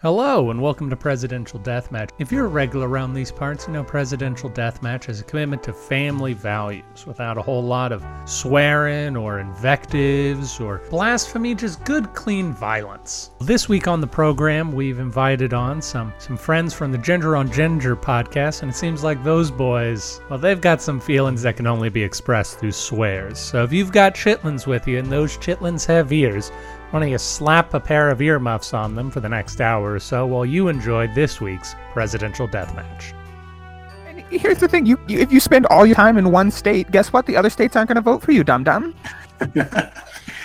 [0.00, 2.10] Hello, and welcome to Presidential Deathmatch.
[2.20, 5.72] If you're a regular around these parts, you know Presidential Deathmatch is a commitment to
[5.72, 12.52] family values without a whole lot of swearing or invectives or blasphemy, just good, clean
[12.52, 13.32] violence.
[13.40, 17.50] This week on the program, we've invited on some, some friends from the Ginger on
[17.50, 21.66] Ginger podcast, and it seems like those boys, well, they've got some feelings that can
[21.66, 23.40] only be expressed through swears.
[23.40, 26.52] So if you've got chitlins with you and those chitlins have ears,
[26.90, 29.98] why don't you slap a pair of earmuffs on them for the next hour or
[29.98, 33.12] so while you enjoy this week's presidential deathmatch?
[34.06, 36.90] And here's the thing: you, you if you spend all your time in one state,
[36.90, 37.26] guess what?
[37.26, 38.94] The other states aren't going to vote for you, dum dum.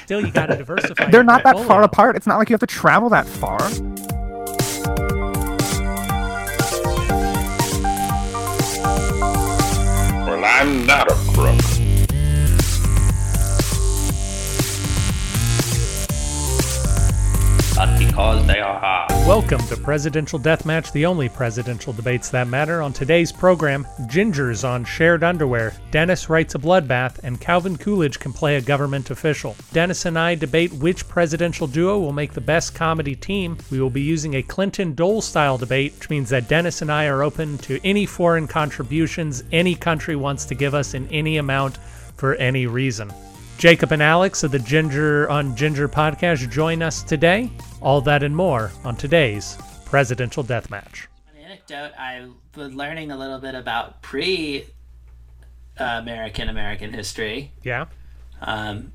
[0.03, 1.09] Still, you got to diversify.
[1.09, 2.17] They're not that far apart.
[2.17, 3.59] It's not like you have to travel that far.
[10.27, 11.82] Well, I'm not a crook.
[17.75, 19.09] But because they are hard.
[19.27, 22.81] Welcome to Presidential Deathmatch, the only presidential debates that matter.
[22.81, 28.31] On today's program, Gingers on shared underwear, Dennis writes a bloodbath, and Calvin Coolidge can
[28.31, 29.55] play a government official.
[29.71, 33.57] Dennis and I debate which presidential duo will make the best comedy team.
[33.71, 37.07] We will be using a Clinton Dole style debate, which means that Dennis and I
[37.07, 41.77] are open to any foreign contributions any country wants to give us in any amount
[42.17, 43.11] for any reason.
[43.63, 47.49] Jacob and Alex of the Ginger on Ginger podcast join us today.
[47.81, 51.07] All that and more on today's Presidential Deathmatch.
[51.33, 54.65] An anecdote I was learning a little bit about pre
[55.77, 57.53] American American history.
[57.63, 57.85] Yeah?
[58.41, 58.91] Um,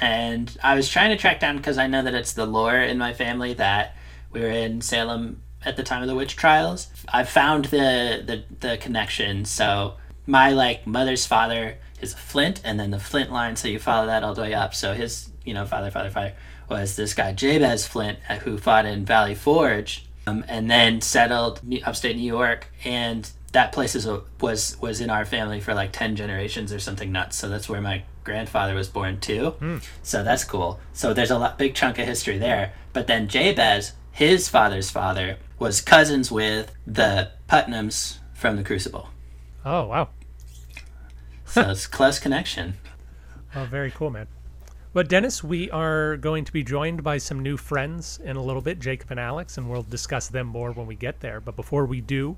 [0.00, 2.96] and I was trying to track down because I know that it's the lore in
[2.96, 3.96] my family that
[4.32, 6.88] we were in Salem at the time of the witch trials.
[7.12, 9.44] I found the the, the connection.
[9.44, 13.56] So my like mother's father is a Flint, and then the Flint line.
[13.56, 14.74] So you follow that all the way up.
[14.74, 16.32] So his you know father, father, father
[16.68, 21.62] was this guy Jabez Flint uh, who fought in Valley Forge, um, and then settled
[21.64, 23.30] New- upstate New York and.
[23.52, 27.10] That place is a, was was in our family for like ten generations or something
[27.10, 27.36] nuts.
[27.36, 29.54] So that's where my grandfather was born too.
[30.02, 30.78] So that's cool.
[30.92, 32.74] So there's a lot, big chunk of history there.
[32.92, 39.08] But then Jabez, his father's father, was cousins with the Putnams from the Crucible.
[39.64, 40.10] Oh, wow.
[41.56, 42.74] So it's close connection.
[43.54, 44.26] Oh, very cool, man.
[44.92, 48.60] But Dennis, we are going to be joined by some new friends in a little
[48.60, 51.40] bit, Jacob and Alex, and we'll discuss them more when we get there.
[51.40, 52.36] But before we do,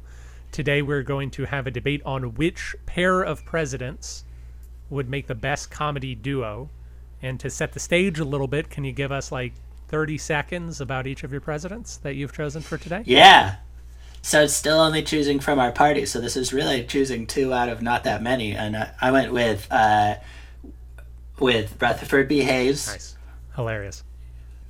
[0.52, 4.22] today we're going to have a debate on which pair of presidents
[4.88, 6.70] would make the best comedy duo.
[7.20, 9.52] And to set the stage a little bit, can you give us like
[9.88, 13.02] 30 seconds about each of your presidents that you've chosen for today?
[13.04, 13.56] Yeah.
[14.28, 16.04] So it's still only choosing from our party.
[16.04, 18.54] So this is really choosing two out of not that many.
[18.54, 20.16] And I, I went with uh,
[21.38, 22.40] with Rutherford B.
[22.40, 22.88] Hayes.
[22.88, 23.16] Nice.
[23.56, 24.04] Hilarious.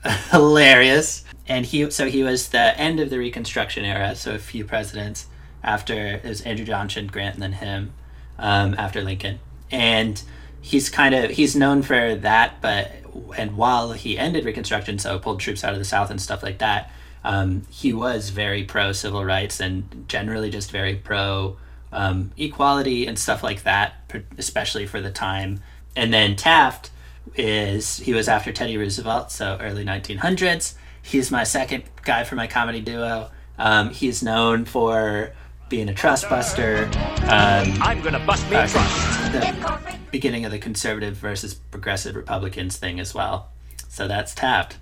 [0.31, 1.25] hilarious.
[1.49, 5.27] And he so he was the end of the Reconstruction era, so a few presidents
[5.65, 7.95] after it was Andrew Johnson, Grant, and then him
[8.39, 9.41] um, after Lincoln.
[9.73, 10.23] And
[10.61, 12.93] he's kind of he's known for that, but
[13.37, 16.59] and while he ended Reconstruction, so pulled troops out of the South and stuff like
[16.59, 16.93] that,
[17.25, 21.57] um, he was very pro civil rights and generally just very pro
[21.93, 23.95] um, equality and stuff like that,
[24.37, 25.61] especially for the time.
[25.97, 26.91] And then Taft
[27.35, 30.75] is he was after Teddy Roosevelt, so early 1900s.
[31.03, 33.31] He's my second guy for my comedy duo.
[33.59, 35.33] Um, he's known for
[35.69, 36.89] being a trust buster.
[37.23, 39.33] Um, I'm gonna bust me uh, trust.
[39.33, 43.51] the beginning of the conservative versus progressive Republicans thing as well.
[43.89, 44.79] So that's Taft.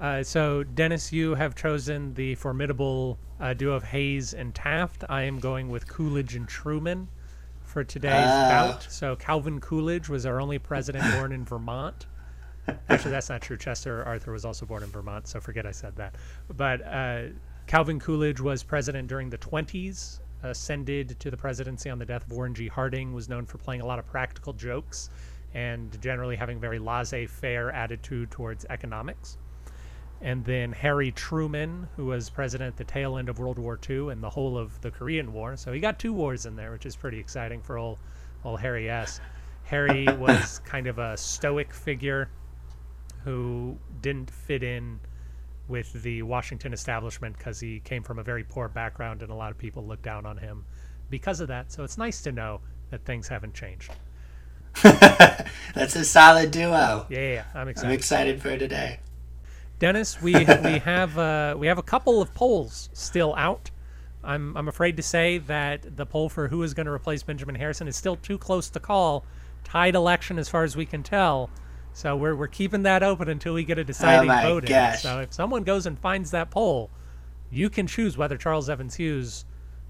[0.00, 5.04] Uh, so, Dennis, you have chosen the formidable uh, duo of Hayes and Taft.
[5.08, 7.08] I am going with Coolidge and Truman
[7.62, 8.48] for today's Ah.
[8.50, 8.82] bout.
[8.90, 12.06] So, Calvin Coolidge was our only president born in Vermont.
[12.90, 13.56] Actually, that's not true.
[13.56, 16.16] Chester Arthur was also born in Vermont, so forget I said that.
[16.54, 17.22] But uh,
[17.66, 22.32] Calvin Coolidge was president during the 20s, ascended to the presidency on the death of
[22.32, 22.68] Warren G.
[22.68, 25.08] Harding, was known for playing a lot of practical jokes
[25.54, 29.38] and generally having a very laissez faire attitude towards economics
[30.20, 34.10] and then Harry Truman, who was president at the tail end of World War II
[34.10, 35.56] and the whole of the Korean War.
[35.56, 37.98] So he got two wars in there, which is pretty exciting for old,
[38.44, 39.20] old Harry S.
[39.64, 42.30] Harry was kind of a stoic figure
[43.24, 45.00] who didn't fit in
[45.68, 49.50] with the Washington establishment because he came from a very poor background and a lot
[49.50, 50.64] of people looked down on him
[51.10, 51.72] because of that.
[51.72, 53.90] So it's nice to know that things haven't changed.
[54.82, 57.06] That's a solid duo.
[57.08, 57.88] Yeah, yeah, yeah, I'm excited.
[57.88, 59.00] I'm excited for today.
[59.78, 63.70] Dennis, we we have uh, we have a couple of polls still out.
[64.24, 67.54] I'm I'm afraid to say that the poll for who is going to replace Benjamin
[67.54, 69.24] Harrison is still too close to call.
[69.64, 71.50] Tied election as far as we can tell.
[71.92, 74.68] So we're we're keeping that open until we get a deciding my vote in.
[75.00, 76.90] So if someone goes and finds that poll,
[77.50, 79.44] you can choose whether Charles Evans Hughes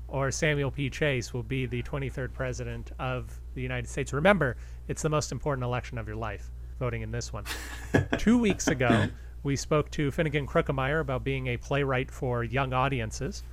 [0.08, 0.88] or Samuel P.
[0.90, 4.12] Chase will be the 23rd president of the United States.
[4.12, 4.56] Remember,
[4.88, 7.44] it's the most important election of your life, voting in this one.
[8.18, 9.08] Two weeks ago,
[9.46, 13.44] we spoke to Finnegan Krookemeyer about being a playwright for young audiences,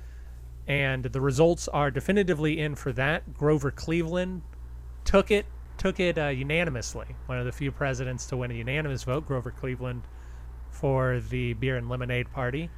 [0.66, 3.32] and the results are definitively in for that.
[3.32, 4.42] Grover Cleveland
[5.04, 5.46] took it
[5.78, 7.06] took it uh, unanimously.
[7.26, 10.02] One of the few presidents to win a unanimous vote, Grover Cleveland,
[10.70, 12.70] for the beer and lemonade party.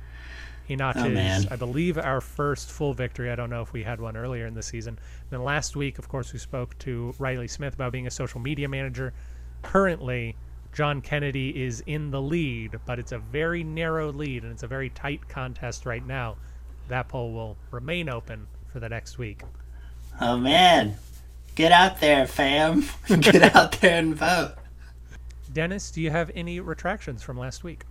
[0.67, 1.53] He notches, Oh.
[1.53, 3.31] I believe, our first full victory.
[3.31, 4.99] I don't know if we had one earlier in the season.
[5.31, 8.69] then last week, of course, we spoke to Riley Smith about being a social media
[8.69, 9.15] manager.
[9.63, 10.37] Currently,
[10.77, 14.67] John Kennedy is in the lead, but it's a very narrow lead and it's a
[14.67, 16.37] very tight contest right now.
[16.89, 19.41] That poll will remain open for the next week.
[20.21, 20.97] Oh man,
[21.55, 22.85] get out there, fam!
[23.21, 24.53] get out there and vote.
[25.51, 27.85] Dennis, do you have any retractions from last week?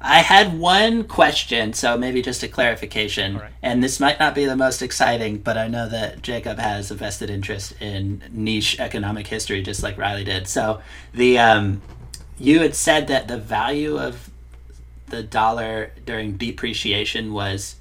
[0.00, 3.38] I had one question, so maybe just a clarification.
[3.38, 3.50] Right.
[3.62, 6.94] And this might not be the most exciting, but I know that Jacob has a
[6.94, 10.46] vested interest in niche economic history, just like Riley did.
[10.46, 10.80] So
[11.12, 11.82] the um,
[12.38, 14.30] you had said that the value of
[15.06, 17.76] the dollar during depreciation was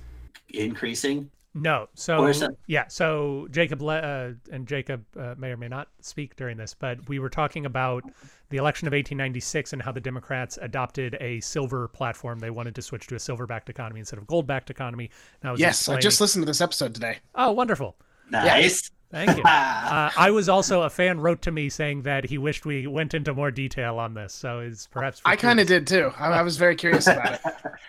[0.49, 1.29] increasing.
[1.53, 1.89] No.
[1.95, 2.31] So
[2.67, 2.87] yeah.
[2.87, 7.19] So Jacob uh, and Jacob uh, may or may not speak during this, but we
[7.19, 8.03] were talking about
[8.49, 12.39] the election of 1896 and how the Democrats adopted a silver platform.
[12.39, 15.09] They wanted to switch to a silver-backed economy instead of gold-backed economy.
[15.41, 17.17] And I was Yes, I just listened to this episode today.
[17.35, 17.97] Oh, wonderful.
[18.29, 18.91] Nice.
[19.09, 19.43] Thank you.
[19.43, 23.13] uh, I was also a fan wrote to me saying that he wished we went
[23.13, 24.33] into more detail on this.
[24.33, 26.11] So it's perhaps I kind of did too.
[26.17, 27.41] I, I was very curious about it.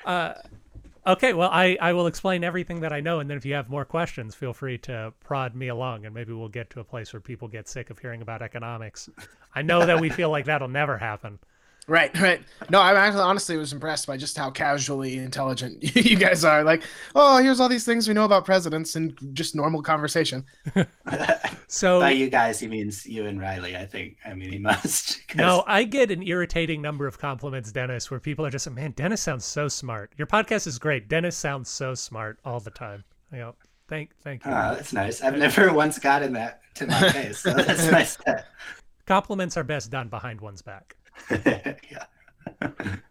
[1.08, 3.70] Okay, well, I, I will explain everything that I know, and then if you have
[3.70, 7.14] more questions, feel free to prod me along, and maybe we'll get to a place
[7.14, 9.08] where people get sick of hearing about economics.
[9.54, 11.38] I know that we feel like that'll never happen.
[11.88, 12.42] Right, right.
[12.68, 16.62] No, I actually honestly was impressed by just how casually intelligent you guys are.
[16.62, 16.82] Like,
[17.14, 20.44] oh, here's all these things we know about presidents and just normal conversation.
[21.70, 23.76] So By you guys, he means you and Riley.
[23.76, 24.16] I think.
[24.24, 25.20] I mean, he must.
[25.28, 28.92] 'cause- no, I get an irritating number of compliments, Dennis, where people are just, man,
[28.92, 30.10] Dennis sounds so smart.
[30.16, 31.08] Your podcast is great.
[31.08, 33.04] Dennis sounds so smart all the time.
[33.30, 33.54] You know,
[33.86, 34.50] thank thank you.
[34.50, 35.20] Oh, that's nice.
[35.20, 38.16] I've never once gotten that to my face, so that's nice.
[38.16, 38.42] To...
[39.04, 40.96] Compliments are best done behind one's back.
[41.30, 42.04] yeah.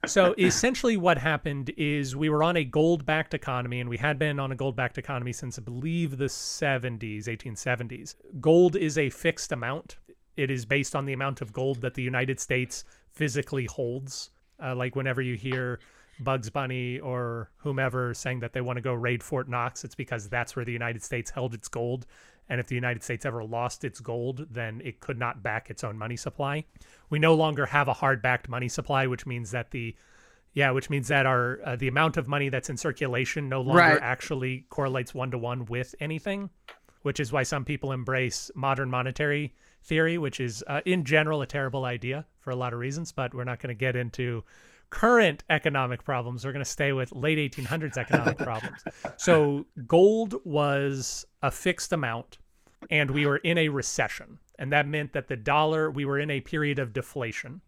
[0.05, 4.17] so essentially what happened is we were on a gold backed economy and we had
[4.17, 9.09] been on a gold backed economy since i believe the 70s 1870s gold is a
[9.09, 9.97] fixed amount.
[10.35, 14.31] It is based on the amount of gold that the united states physically holds.
[14.63, 15.79] Uh, like whenever you hear
[16.19, 20.27] bugs bunny or whomever saying that they want to go raid fort knox it's because
[20.27, 22.07] that's where the united states held its gold
[22.49, 25.83] and if the United States ever lost its gold, then it could not back its
[25.83, 26.65] own money supply.
[27.09, 29.95] We no longer have a hard backed money supply, which means that the
[30.53, 33.81] yeah, which means that our uh, the amount of money that's in circulation no longer
[33.81, 34.01] Right.
[34.01, 36.49] actually correlates one to one with anything,
[37.03, 39.53] which is why some people embrace modern monetary
[39.83, 43.11] theory, which is uh, in general a terrible idea for a lot of reasons.
[43.11, 44.43] But we're not going to get into
[44.89, 46.45] current economic problems.
[46.45, 48.83] We're going to stay with late 1800s economic problems.
[49.17, 52.37] So gold was a fixed amount,
[52.89, 56.31] and we were in a recession, and that meant that the dollar we were in
[56.31, 57.61] a period of deflation.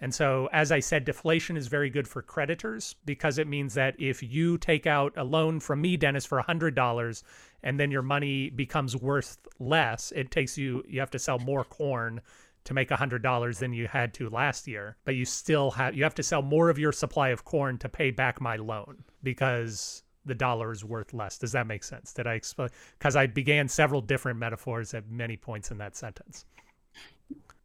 [0.00, 3.94] And so, as I said, deflation is very good for creditors because it means that
[3.98, 7.22] if you take out a loan from me, Dennis, for $100
[7.62, 11.64] and then your money becomes worth less, it takes you, you have to sell more
[11.64, 12.20] corn
[12.64, 14.96] to make $100 than you had to last year.
[15.04, 17.88] But you still have, you have to sell more of your supply of corn to
[17.88, 21.38] pay back my loan because the dollar is worth less.
[21.38, 22.12] Does that make sense?
[22.12, 22.70] Did I explain?
[22.98, 26.46] Because I began several different metaphors at many points in that sentence.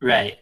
[0.02, 0.40] Right.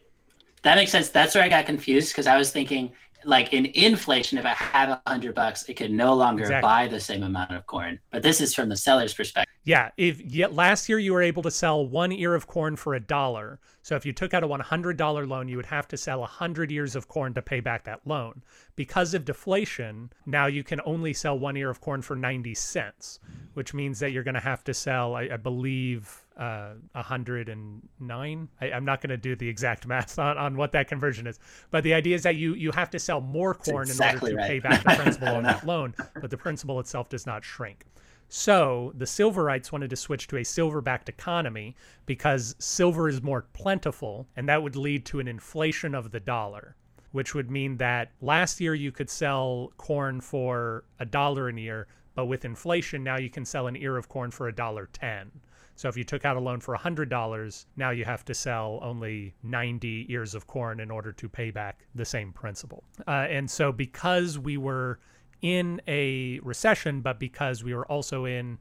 [0.64, 1.10] That makes sense.
[1.10, 2.92] That's where I got confused because I was thinking,
[3.26, 6.68] like in inflation, if I have a hundred bucks, it could no longer Exactly.
[6.68, 8.00] buy the same amount of corn.
[8.12, 9.54] But this is from the seller's perspective.
[9.64, 12.94] Yeah, if yet last year you were able to sell one ear of corn for
[12.96, 13.60] a dollar.
[13.82, 16.72] So if you took out a $100 loan, you would have to sell a 100
[16.72, 18.44] ears of corn to pay back that loan.
[18.78, 23.20] Because of deflation, now you can only sell one ear of corn for 90 cents,
[23.56, 28.50] which means that you're going to have to sell, I, I believe, uh, 109.
[28.62, 31.40] I, I'm not going to do the exact math on, on what that conversion is,
[31.72, 34.48] but the idea is that you you have to sell more corn exactly in order
[34.48, 34.62] to right.
[34.64, 37.86] pay back the principal on that loan, but the principal itself does not shrink.
[38.30, 41.76] So the Silverites wanted to switch to a silver-backed economy
[42.06, 46.76] because silver is more plentiful, and that would lead to an inflation of the dollar,
[47.14, 51.88] which would mean that last year you could sell corn for a dollar an ear,
[52.16, 55.32] but with inflation now you can sell an ear of corn for a dollar ten.
[55.78, 59.36] So if you took out a loan for $100, now you have to sell only
[59.44, 62.84] 90 ears of corn in order to pay back the same principal.
[63.08, 65.00] Uh, and so because we were
[65.44, 68.58] in a recession, but because we were also in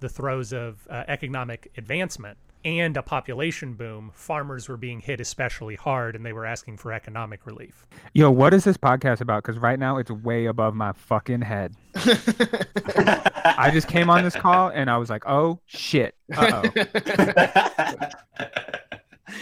[0.00, 5.76] the throes of uh, economic advancement and a population boom, farmers were being hit especially
[5.76, 7.86] hard and they were asking for economic relief.
[8.12, 9.42] Yo, what is this podcast about?
[9.42, 11.74] Because right now it's way above my fucking head.
[11.94, 16.14] I just came on this call and I was like, oh shit.
[16.36, 18.08] Uh oh.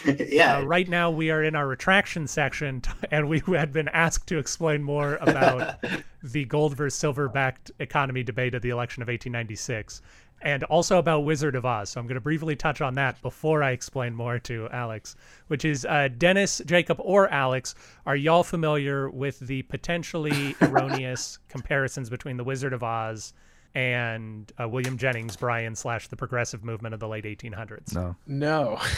[0.28, 0.58] yeah.
[0.58, 4.26] Uh, right now, we are in our retraction section, t- and we had been asked
[4.28, 5.82] to explain more about
[6.22, 10.02] the gold versus silver backed economy debate of the election of 1896,
[10.46, 11.90] and also about Wizard of Oz.
[11.90, 15.16] So I'm going to briefly touch on that before I explain more to Alex,
[15.48, 17.74] which is uh, Dennis, Jacob, or Alex.
[18.06, 23.32] Are y'all familiar with the potentially erroneous comparisons between the Wizard of Oz?
[23.74, 27.92] And uh, William Jennings Bryan slash the progressive movement of the late 1800s.
[27.92, 28.16] No.
[28.26, 28.78] No.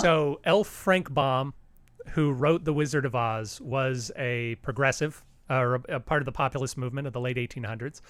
[0.00, 0.62] So L.
[0.62, 1.52] Frank Baum,
[2.10, 6.32] who wrote The Wizard of Oz, was a progressive, or a, a part of the
[6.32, 8.00] populist movement of the late 1800s.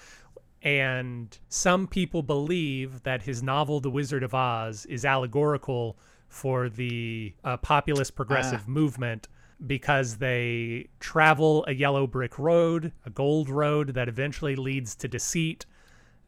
[0.61, 5.97] And some people believe that his novel, The Wizard of Oz, is allegorical
[6.27, 9.27] for the uh, populist progressive movement
[9.65, 15.65] because they travel a yellow brick road, a gold road that eventually leads to deceit.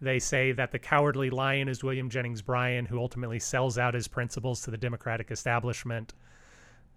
[0.02, 4.08] They say that the cowardly lion is William Jennings Bryan, who ultimately sells out his
[4.08, 6.14] principles to the Democratic establishment.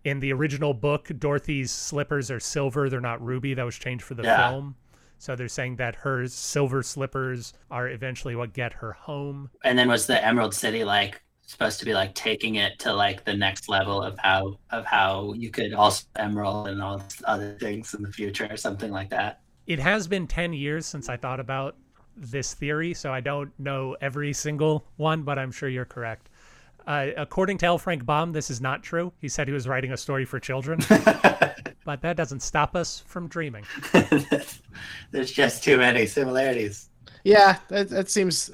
[0.05, 3.55] In the original book, Dorothy's slippers are silver, they're not ruby.
[3.55, 4.49] That was changed for the Yeah.
[4.51, 4.77] film.
[5.19, 9.51] So they're saying that her silver slippers are eventually what get her home.
[9.65, 13.25] and then was the Emerald City like supposed to be like taking it to like
[13.25, 17.93] the next level of how of how you could also emerald and all other things
[17.93, 19.41] in the future or something like that.
[19.67, 21.77] It has been 10 years since I thought about
[22.17, 26.31] this theory, so I don't know every single one, but I'm sure you're correct.
[26.87, 27.79] Uh, according to L.
[27.79, 29.13] Frank Baum, this is not true.
[29.21, 30.81] He said he was writing a story for children,
[31.85, 33.65] but that doesn't stop us from dreaming.
[35.11, 36.91] There's just too many similarities.
[37.25, 38.51] yeah, that, that seems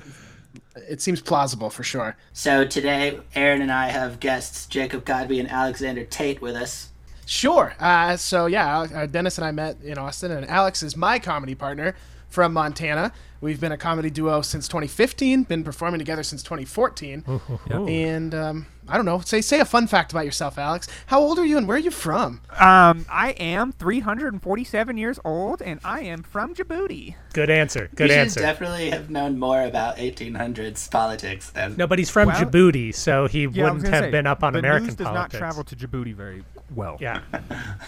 [0.76, 2.16] it seems plausible for sure.
[2.32, 6.90] So today, Aaron and I have guests Jacob Godby and Alexander Tate with us.
[7.26, 7.74] Sure.
[7.78, 11.54] Uh, so yeah, uh, Dennis and I met in Austin, and Alex is my comedy
[11.54, 11.94] partner
[12.28, 13.12] from Montana.
[13.42, 15.44] We've been a comedy duo since 2015.
[15.44, 17.24] Been performing together since 2014.
[17.70, 19.20] And um, I don't know.
[19.20, 20.88] Say say a fun fact about yourself, Alex.
[21.06, 22.42] How old are you, and where are you from?
[22.58, 27.14] Um, I am 347 years old and I am from Djibouti.
[27.32, 27.84] Good answer.
[27.92, 28.40] You Good should answer.
[28.40, 31.76] definitely have known more about 1800s politics than.
[31.78, 34.52] No, but he's from Well- Djibouti, so he Yeah, wouldn't have say, been up on
[34.52, 35.32] the American news does politics.
[35.32, 36.44] not travel to Djibouti very
[36.74, 36.98] well.
[37.00, 37.20] Yeah.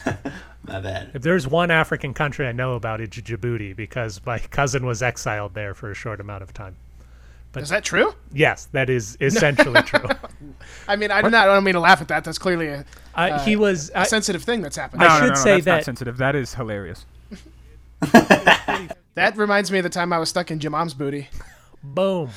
[0.65, 1.11] My bad.
[1.15, 5.55] If there's one African country I know about, it's Djibouti because my cousin was exiled
[5.55, 6.77] there for a short amount of time.
[7.53, 8.15] But Is that true?
[8.33, 10.09] Yes, that is essentially true.
[10.89, 11.49] I mean, I do not.
[11.49, 12.25] I don't mean to laugh at that.
[12.25, 13.91] That's clearly a, Uh, he was.
[13.91, 15.03] a Uh, sensitive thing that's happened.
[15.03, 16.17] I No, no, should no, no, say that's not that- sensitive.
[16.17, 17.05] That is hilarious.
[19.15, 21.29] That reminds me of the time I was stuck in Jamam's booty.
[21.85, 22.31] boom.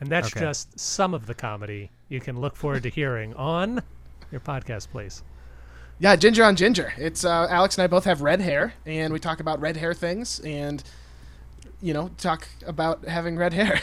[0.00, 0.40] And that's Okay.
[0.40, 3.82] just some of the comedy you can look forward to hearing on
[4.32, 5.22] your podcast, please.
[6.00, 6.92] Yeah, Ginger on Ginger.
[6.96, 9.94] It's uh, Alex and I both have red hair, and we talk about red hair
[9.94, 10.82] things, and
[11.80, 13.80] you know, talk about having red hair.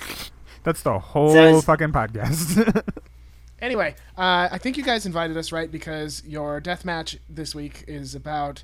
[0.64, 2.82] That's the whole Says- fucking podcast.
[3.60, 7.84] anyway, uh, I think you guys invited us right because your death match this week
[7.86, 8.62] is about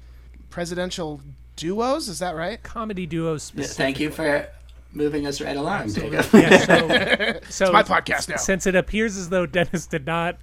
[0.50, 1.21] presidential
[1.57, 2.09] duos.
[2.09, 2.62] Is that right?
[2.62, 3.50] Comedy duos.
[3.50, 4.49] Thank you for
[4.93, 6.25] moving us right along, Jacob.
[6.33, 8.37] Yeah, so, so my podcast now.
[8.37, 10.43] Since it appears as though Dennis did not v-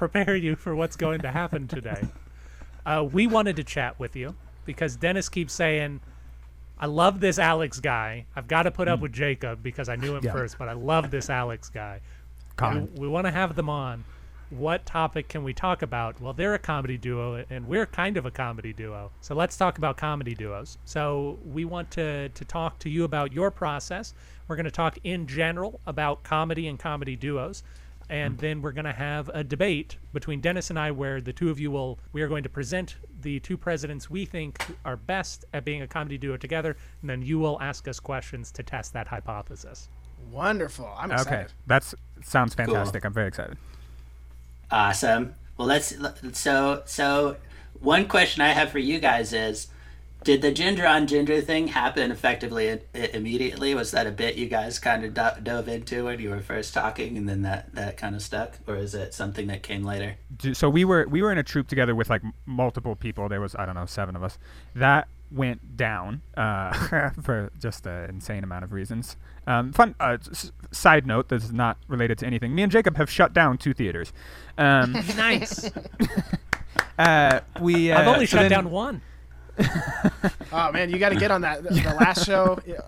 [0.00, 2.08] prepare you for what's going to happen today,
[2.86, 6.00] uh, we wanted to chat with you because Dennis keeps saying,
[6.78, 8.24] I love this Alex guy.
[8.34, 10.32] I've got to put up with Jacob because I knew him Yeah.
[10.32, 12.00] first, but I love this Alex guy.
[12.94, 14.04] We, we want to have them on.
[14.48, 16.18] What topic can we talk about?
[16.20, 19.12] Well, they're a comedy duo, and we're kind of a comedy duo.
[19.20, 20.78] So let's talk about comedy duos.
[20.84, 24.14] So we want to to talk to you about your process.
[24.48, 27.62] We're going to talk in general about comedy and comedy duos,
[28.10, 31.48] and then we're going to have a debate between Dennis and I, where the two
[31.48, 35.44] of you will we are going to present the two presidents we think are best
[35.52, 38.92] at being a comedy duo together, and then you will ask us questions to test
[38.94, 39.88] that hypothesis.
[40.32, 40.92] Wonderful.
[40.98, 41.32] I'm excited.
[41.32, 43.04] okay, that sounds fantastic.
[43.04, 43.56] I'm very excited.
[44.72, 45.34] Awesome.
[45.56, 45.94] Well, let's.
[46.32, 47.36] So, so
[47.80, 49.68] one question I have for you guys is:
[50.22, 53.74] Did the ginger on ginger thing happen effectively i- i- immediately?
[53.74, 56.74] Was that a bit you guys kind of do- dove into when you were first
[56.74, 60.16] talking, and then that that kind of stuck, or is it something that came later?
[60.52, 63.28] So we were we were in a troupe together with like multiple people.
[63.30, 64.38] There was I don't know seven of us.
[64.74, 69.16] That went down uh, for just an insane amount of reasons.
[69.46, 72.54] Um, fun uh, s- side note that's not related to anything.
[72.54, 74.12] Me and Jacob have shut down two theaters.
[74.58, 75.70] Um, Nice.
[76.98, 79.00] uh, we uh, I've only so shut then- down one.
[80.52, 81.62] Oh man, you got to get on that.
[81.62, 82.58] The, the last show.
[82.66, 82.80] yeah,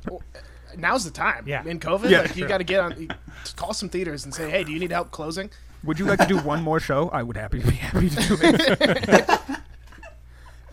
[0.76, 1.44] Now's the time.
[1.46, 1.64] Yeah.
[1.64, 3.08] In COVID, Yeah, like you got to get on.
[3.56, 5.50] Call some theaters and say, "Hey, do you need help closing?"
[5.84, 7.08] Would you like to do one more show?
[7.10, 9.40] I would happy to be happy to do it.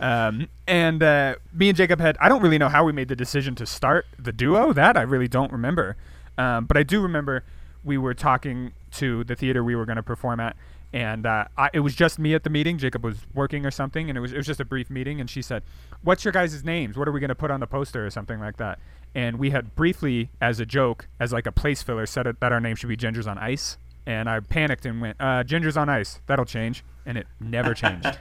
[0.00, 3.16] um, and uh, me and Jacob had I don't really know how we made the
[3.16, 4.72] decision to start the duo.
[4.72, 5.96] That I really don't remember.
[6.38, 7.44] Um, but I do remember
[7.84, 10.56] we were talking to the theater we were going to perform at,
[10.92, 12.78] and uh, I, it was just me at the meeting.
[12.78, 15.20] Jacob was working or something, and it was it was just a brief meeting.
[15.20, 15.62] And she said,
[16.02, 16.96] "What's your guys' names?
[16.96, 18.78] What are we going to put on the poster or something like that?"
[19.14, 22.52] And we had briefly, as a joke, as like a place filler, said it, that
[22.52, 23.76] our name should be Gingers on Ice.
[24.10, 28.18] And I panicked and went, uh, "Gingers on Ice, that'll change," and it never changed.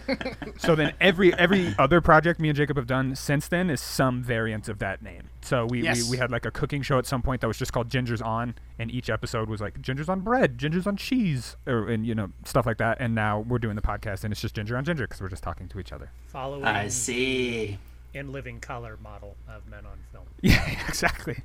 [0.56, 4.22] so then every every other project me and Jacob have done since then is some
[4.22, 5.24] variant of that name.
[5.42, 6.04] So we, Yes.
[6.04, 8.24] we, we had like a cooking show at some point that was just called Gingers
[8.24, 12.14] On, and each episode was like Gingers on bread, Gingers on cheese, or and you
[12.14, 12.96] know stuff like that.
[12.98, 15.42] And now we're doing the podcast, and it's just Ginger on Ginger because we're just
[15.42, 16.10] talking to each other.
[16.28, 17.78] Following I see.
[18.14, 20.24] in living color model of Men on Film.
[20.42, 21.42] Yeah, exactly.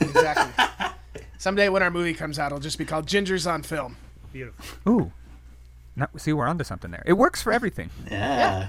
[0.00, 0.64] Exactly.
[1.38, 3.96] Someday when our movie comes out, it'll just be called Gingers on Film.
[4.32, 4.92] Beautiful.
[4.92, 5.12] Ooh,
[5.96, 7.02] now, see, we're onto something there.
[7.06, 7.90] It works for everything.
[8.10, 8.68] Yeah.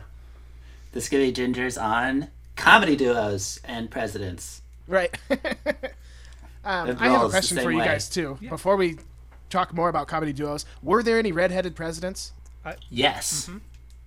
[0.94, 4.62] This could be Ginger's on comedy duos and presidents.
[4.88, 5.16] Right.
[6.64, 7.86] um, I have a question for you way.
[7.86, 8.38] guys too.
[8.50, 8.98] Before we
[9.50, 12.32] talk more about comedy duos, were there any redheaded presidents?
[12.90, 13.50] Yes.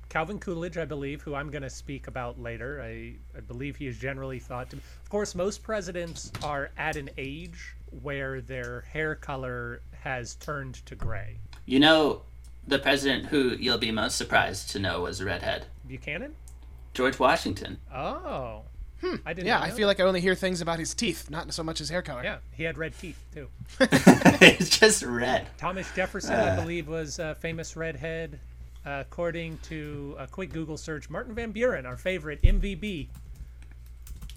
[0.08, 2.82] Calvin Coolidge, I believe, who I'm going to speak about later.
[2.82, 4.76] I, I believe he is generally thought to.
[4.76, 10.94] Of course, most presidents are at an age where their hair color has turned to
[10.94, 11.38] gray.
[11.66, 12.22] You know,
[12.66, 16.34] the president who you'll be most surprised to know was a redhead Buchanan?
[16.94, 17.78] George Washington.
[17.94, 18.62] Oh.
[19.00, 19.16] Hmm.
[19.24, 19.76] I didn't Yeah, know I that.
[19.76, 22.22] feel like I only hear things about his teeth, not so much his hair color.
[22.22, 23.48] Yeah, he had red teeth, too.
[23.80, 25.46] it's just red.
[25.56, 28.38] Thomas Jefferson, I believe, was a famous redhead.
[28.84, 33.08] Uh, according to a quick Google search, Martin Van Buren, our favorite MVB.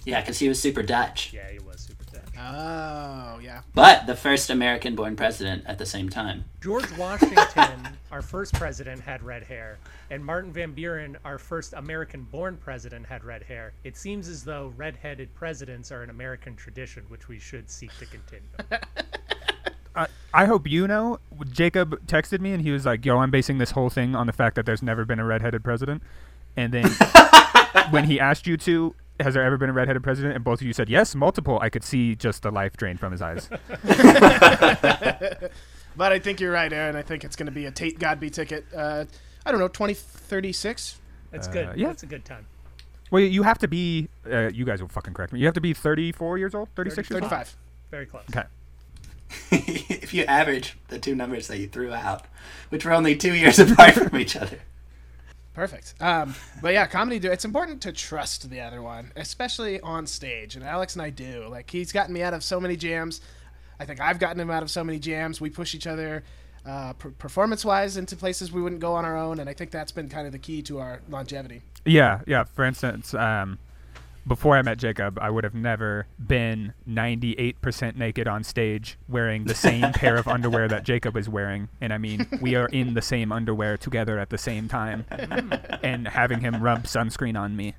[0.05, 1.31] Yeah, because he was super Dutch.
[1.33, 2.33] Yeah, he was super Dutch.
[2.38, 3.62] Oh, yeah.
[3.74, 6.45] But the first American born president at the same time.
[6.62, 9.78] George Washington, our first president, had red hair,
[10.10, 13.73] and Martin Van Buren, our first American-born president, had red hair.
[13.84, 18.06] It seems as though red-headed presidents are an American tradition, which we should seek to
[18.06, 18.47] continue.
[19.95, 21.19] I, I hope you know.
[21.51, 24.34] Jacob texted me and he was like, "Yo, I'm basing this whole thing on the
[24.34, 26.01] fact that there's never been a redheaded president."
[26.58, 26.89] And then
[27.91, 30.36] when he asked you to, has there ever been a redheaded president?
[30.36, 31.60] And both of you said yes, multiple.
[31.62, 33.49] I could see just the life drain from his eyes.
[35.95, 36.95] But I think you're right, Aaron.
[36.95, 38.65] I think it's going to be a Tate Godby ticket.
[38.76, 39.06] Uh,
[39.45, 40.99] I don't know, 2036?
[41.32, 41.78] That's good.
[41.78, 41.88] yeah.
[41.88, 42.45] That's a good time.
[43.12, 44.08] well, you have to be.
[44.30, 45.39] Uh, you guys will fucking correct me.
[45.39, 47.32] You have to be 34 years old, 36 years old.
[47.32, 47.58] 35.
[47.91, 48.23] Very close.
[48.30, 48.47] Okay.
[49.52, 52.26] if you average the two numbers that you threw out,
[52.69, 54.60] which were only two years apart from each other.
[55.54, 55.94] Perfect.
[56.00, 60.56] Um, but yeah, comedy do it's important to trust the other one, especially on stage.
[60.56, 61.48] And Alex and I do.
[61.50, 63.22] Like he's gotten me out of so many jams.
[63.80, 65.42] I think I've gotten him out of so many jams.
[65.42, 66.24] We push each other
[66.66, 69.92] uh, per- performance-wise into places we wouldn't go on our own, and I think that's
[69.92, 71.62] been kind of the key to our longevity.
[71.86, 72.46] Yeah, yeah.
[72.46, 73.60] For instance, um,
[74.25, 79.55] before I met Jacob, I would have never been 98% naked on stage wearing the
[79.55, 81.69] same pair of underwear that Jacob is wearing.
[81.81, 85.05] And I mean, we are in the same underwear together at the same time
[85.83, 87.75] and having him rub sunscreen on me.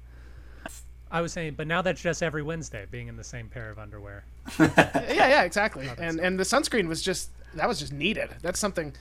[1.10, 3.78] I was saying, but now that's just every Wednesday, being in the same pair of
[3.78, 4.24] underwear.
[4.58, 5.88] yeah, yeah, exactly.
[5.96, 8.30] And and the sunscreen was just that was just needed.
[8.42, 8.92] That's something.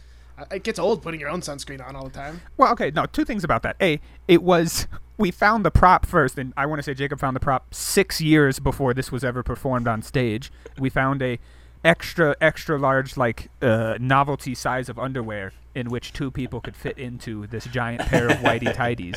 [0.52, 2.42] It gets old putting your own sunscreen on all the time.
[2.58, 3.76] Well, okay, no, two things about that.
[3.82, 7.36] A, it was we found the prop first, and I want to say Jacob found
[7.36, 10.52] the prop six years before this was ever performed on stage.
[10.80, 11.40] We found a
[11.86, 16.98] extra extra large like uh, novelty size of underwear in which two people could fit
[16.98, 19.16] into this giant pair of whitey tidies.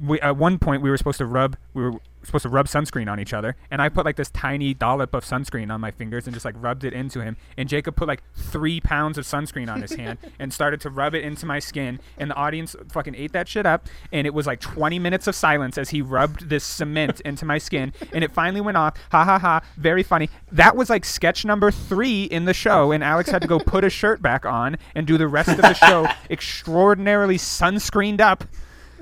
[0.00, 1.92] We, at one point we were supposed to rub we were
[2.24, 5.24] supposed to rub sunscreen on each other and i put like this tiny dollop of
[5.24, 8.22] sunscreen on my fingers and just like rubbed it into him and jacob put like
[8.34, 11.98] three pounds of sunscreen on his hand and started to rub it into my skin
[12.18, 15.34] and the audience fucking ate that shit up and it was like 20 minutes of
[15.34, 18.96] silence as he rubbed this cement into my skin and it finally went off.
[19.10, 19.60] Ha ha ha.
[19.76, 20.28] Very funny.
[20.50, 23.84] That was like sketch number three in the show and alex had to go put
[23.84, 28.44] a shirt back on and do the rest of the show extraordinarily sunscreened up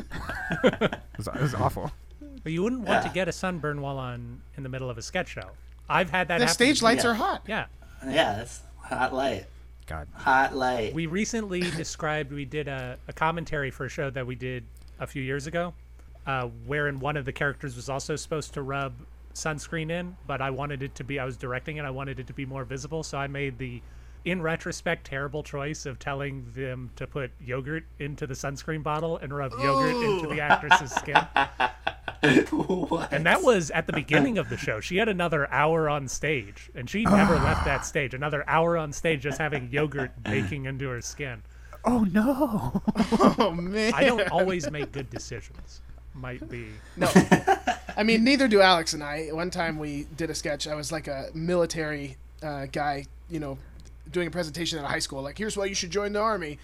[0.64, 1.90] it was, it was awful
[2.42, 5.02] But you wouldn't want to get a sunburn while on in the middle of a
[5.02, 5.50] sketch show.
[5.88, 6.54] I've had that The happen.
[6.54, 7.10] stage lights Yeah.
[7.10, 7.42] are hot.
[7.46, 7.66] Yeah.
[8.06, 9.46] Yeah, that's hot light.
[9.86, 10.94] god Hot light.
[10.94, 14.64] We recently described, we did a, a commentary for a show that we did
[15.00, 15.74] a few years ago,
[16.26, 18.92] uh, wherein one of the characters was also supposed to rub
[19.34, 22.26] sunscreen in, but I wanted it to be, I was directing it, I wanted it
[22.28, 23.80] to be more visible, so I made the,
[24.24, 29.35] in retrospect, terrible choice of telling them to put yogurt into the sunscreen bottle and
[29.35, 31.16] rub yogurt into the actress's skin.
[32.50, 33.12] what?
[33.12, 34.80] And that was at the beginning of the show.
[34.80, 38.14] She had another hour on stage, and she never left that stage.
[38.14, 41.42] Another hour on stage, just having yogurt baking into her skin.
[41.85, 42.83] Oh no!
[43.38, 43.94] Oh man.
[43.94, 45.80] I don't always make good decisions.
[46.14, 46.68] Might be.
[46.96, 47.11] No.
[47.96, 49.28] I mean, neither do Alex and I.
[49.28, 50.66] One time we did a sketch.
[50.66, 53.59] I was like a military uh, guy, you know,
[54.10, 55.22] doing a presentation at a high school.
[55.22, 56.58] Like, here's why you should join the army.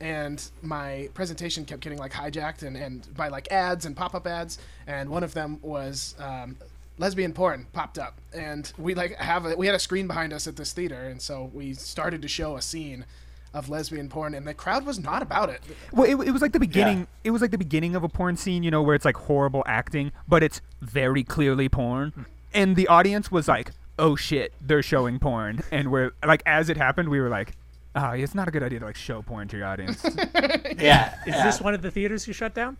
[0.00, 4.26] And my presentation kept getting like hijacked and, and by like ads and pop up
[4.26, 4.58] ads.
[4.86, 6.56] And one of them was um,
[6.98, 8.18] lesbian porn popped up.
[8.32, 11.08] And we like have a, we had a screen behind us at this theater.
[11.08, 13.06] And so we started to show a scene
[13.54, 14.34] of lesbian porn.
[14.34, 15.62] And the crowd was not about it.
[15.90, 17.08] Well, it, it was like the beginning.
[17.24, 19.64] It was like the beginning of a porn scene, you know, where it's like horrible
[19.66, 25.18] acting, but it's very clearly porn, and the audience was like, "Oh shit, they're showing
[25.18, 27.52] porn," and we're like, as it happened, we were like,
[27.94, 30.04] "Ah, it's not a good idea to like show porn to your audience."
[30.78, 31.14] yeah.
[31.26, 31.44] Is yeah.
[31.44, 32.76] this one of the theaters you shut down?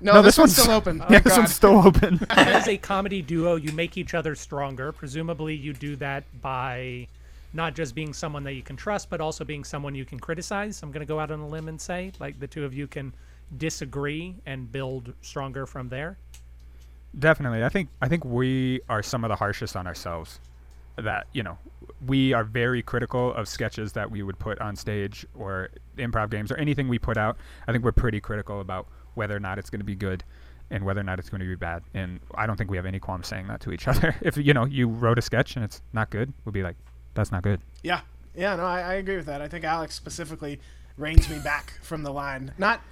[0.00, 0.98] No, this, one's still open.
[1.00, 1.38] yeah, Thank this God.
[1.40, 2.20] one's still open.
[2.30, 4.92] As a comedy duo, you make each other stronger.
[4.92, 7.08] Presumably, you do that by
[7.54, 10.82] not just being someone that you can trust, but also being someone you can criticize.
[10.82, 12.86] I'm going to go out on a limb and say, like, the two of you
[12.86, 13.14] can
[13.56, 16.18] disagree and build stronger from there.
[17.18, 17.64] Definitely.
[17.64, 20.40] I think I think we are some of the harshest on ourselves.
[20.96, 21.58] That, you know,
[22.06, 26.50] we are very critical of sketches that we would put on stage or improv games
[26.50, 27.36] or anything we put out.
[27.68, 30.24] I think we're pretty critical about whether or not it's going to be good
[30.70, 31.82] and whether or not it's going to be bad.
[31.92, 34.16] And I don't think we have any qualms saying that to each other.
[34.22, 36.76] If, you know, you wrote a sketch and it's not good, we'll be like,
[37.14, 37.60] that's not good.
[37.82, 38.00] Yeah,
[38.34, 39.40] yeah, no, I, I agree with that.
[39.40, 40.60] I think Alex specifically
[40.96, 42.52] reins me back from the line.
[42.58, 42.82] Not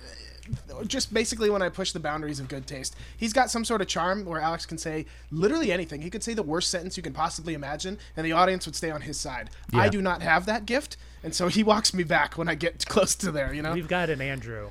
[0.87, 2.97] just basically when I push the boundaries of good taste.
[3.17, 6.03] He's got some sort of charm where Alex can say literally anything.
[6.03, 8.91] He could say the worst sentence you can possibly imagine, and the audience would stay
[8.91, 9.51] on his side.
[9.73, 12.87] I do not have that gift, and so he walks me back when I get
[12.89, 13.53] close to there.
[13.53, 13.73] You know?
[13.73, 14.71] We've got an Andrew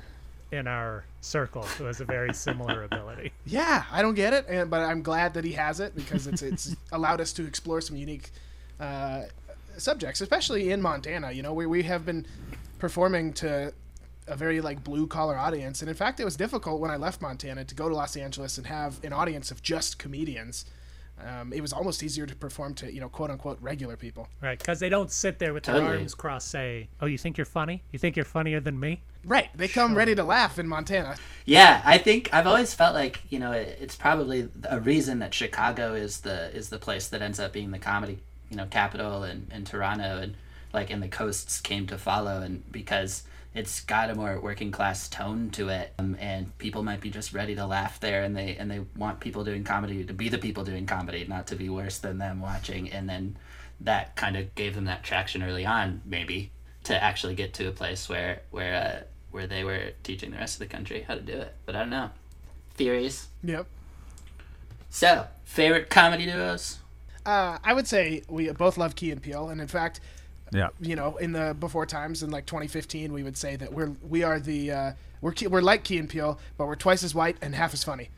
[0.51, 3.31] in our circle who has a very similar ability.
[3.45, 6.41] Yeah, I don't get it, and, but I'm glad that he has it because it's
[6.41, 8.31] it's allowed us to explore some unique
[8.79, 9.23] uh,
[9.77, 11.31] subjects, especially in Montana.
[11.31, 12.25] You know, we we have been
[12.79, 13.73] performing to
[14.27, 17.21] a very like blue collar audience, and in fact, it was difficult when I left
[17.21, 20.65] Montana to go to Los Angeles and have an audience of just comedians.
[21.25, 24.27] Um, it was almost easier to perform to you know quote unquote regular people.
[24.41, 25.97] Right, because they don't sit there with their Totally.
[25.99, 27.83] arms crossed, say, "Oh, you think you're funny?
[27.91, 31.15] You think you're funnier than me?" Right, they come ready to laugh in Montana.
[31.45, 35.33] Yeah, I think I've always felt like you know it, it's probably a reason that
[35.33, 38.19] Chicago is the is the place that ends up being the comedy
[38.53, 40.35] you know capital and, and Toronto and
[40.73, 43.23] like and the coasts came to follow and because
[43.55, 45.93] it's got a more working class tone to it.
[45.99, 49.19] Um, and people might be just ready to laugh there and they and they want
[49.19, 52.41] people doing comedy to be the people doing comedy not to be worse than them
[52.41, 52.91] watching.
[52.91, 53.37] And then
[53.81, 56.51] that kind of gave them that traction early on maybe
[56.85, 60.55] to actually get to a place where where uh, where they were teaching the rest
[60.55, 61.53] of the country how to do it.
[61.65, 62.09] But i don't know.
[62.75, 63.27] Theories?
[63.43, 63.67] Yep.
[64.89, 66.79] so favorite comedy duos?
[67.25, 70.01] Uh, I would say we both love Key and Peele, and in fact,
[70.53, 70.69] Yeah.
[70.79, 74.23] you know, in the before times in like 2015, we would say that we're we
[74.23, 77.55] are the uh, we're we're like Key and Peele, but we're twice as white and
[77.55, 78.09] half as funny.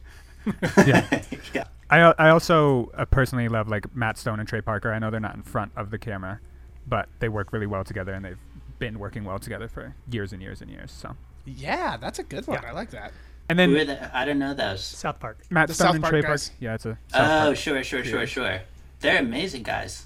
[0.85, 1.21] Yeah.
[1.53, 4.91] yeah I, I also uh, personally love like Matt Stone and Trey Parker.
[4.91, 6.39] I know they're not in front of the camera,
[6.87, 8.39] but they work really well together and they've
[8.79, 10.91] been working well together for years and years and years.
[10.91, 12.59] So, Yeah, that's a good one.
[12.61, 12.69] Yeah.
[12.69, 13.11] I like that.
[13.49, 15.37] and who are then the, i don't know those South Park.
[15.51, 16.49] Matt The Stone South and Park Trey guys.
[16.49, 16.63] Parker.
[16.63, 16.97] Yeah, it's a.
[17.09, 17.57] South oh Park.
[17.57, 18.61] sure sure sure sure
[18.99, 20.04] they're amazing guys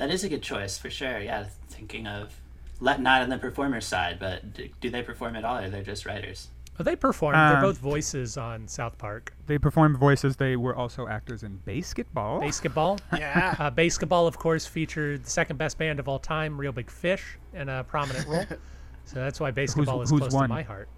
[0.00, 2.40] that is a good choice for sure yeah thinking of
[2.80, 5.82] let not on the performer side but do, do they perform at all or they're
[5.82, 7.36] just writers Oh, they performed.
[7.36, 9.34] They're Um, both voices on South Park.
[9.46, 10.36] They performed voices.
[10.36, 12.40] They were also actors in basketball.
[12.40, 12.98] Basketball.
[13.18, 13.54] Yeah.
[13.58, 17.36] Uh, Basketball, of course, featured the second best band of all time, Reel Big Fish,
[17.52, 18.46] in a prominent role.
[19.04, 20.44] So that's why basketball is who's close won?
[20.44, 20.88] to my heart.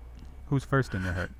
[0.47, 1.31] Who's first in your heart?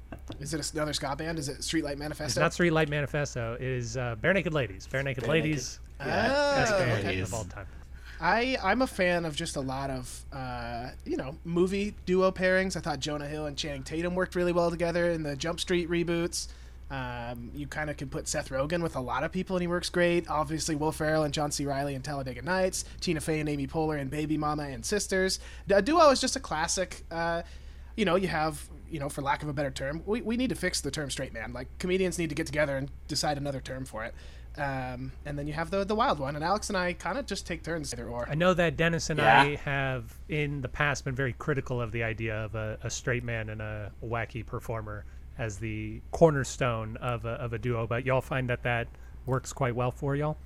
[0.41, 1.39] Is it another ska band?
[1.39, 2.41] Is it Streetlight It's Manifesto?
[2.41, 3.55] not Streetlight Manifesto.
[3.61, 4.89] It is uh, Barenaked Ladies.
[4.91, 7.21] Barenaked Ladies, best Oh, band okay.
[7.21, 7.67] of all time.
[8.21, 12.77] I I'm a fan of just a lot of uh, you know movie duo pairings.
[12.77, 15.91] I thought Jonah Hill and Channing Tatum worked really well together in the Jump Street
[15.91, 16.47] reboots.
[16.91, 19.67] Um, you kind of can put Seth Rogen with a lot of people and he
[19.67, 20.29] works great.
[20.29, 21.65] Obviously, Will Ferrell and John C.
[21.65, 25.41] Reilly in Talladega Nights, Tina Fey and Amy Poehler in Baby Mama and Sisters.
[25.71, 27.03] A duo is just a classic.
[27.11, 27.43] Uh,
[27.97, 30.51] you know, you have you know, for lack of a better term, we, we need
[30.51, 31.55] to fix the term straight man.
[31.55, 34.15] Like comedians need to get together and decide another term for it.
[34.59, 37.25] Um, and then you have the the wild one, and Alex and I kind of
[37.27, 38.29] just take turns either or.
[38.29, 39.41] I know that Dennis and Yeah.
[39.43, 43.25] I have in the past been very critical of the idea of a, a straight
[43.25, 45.05] man and a wacky performer
[45.39, 48.89] as the cornerstone of a, of a duo, but y'all find that that
[49.25, 50.37] works quite well for y'all.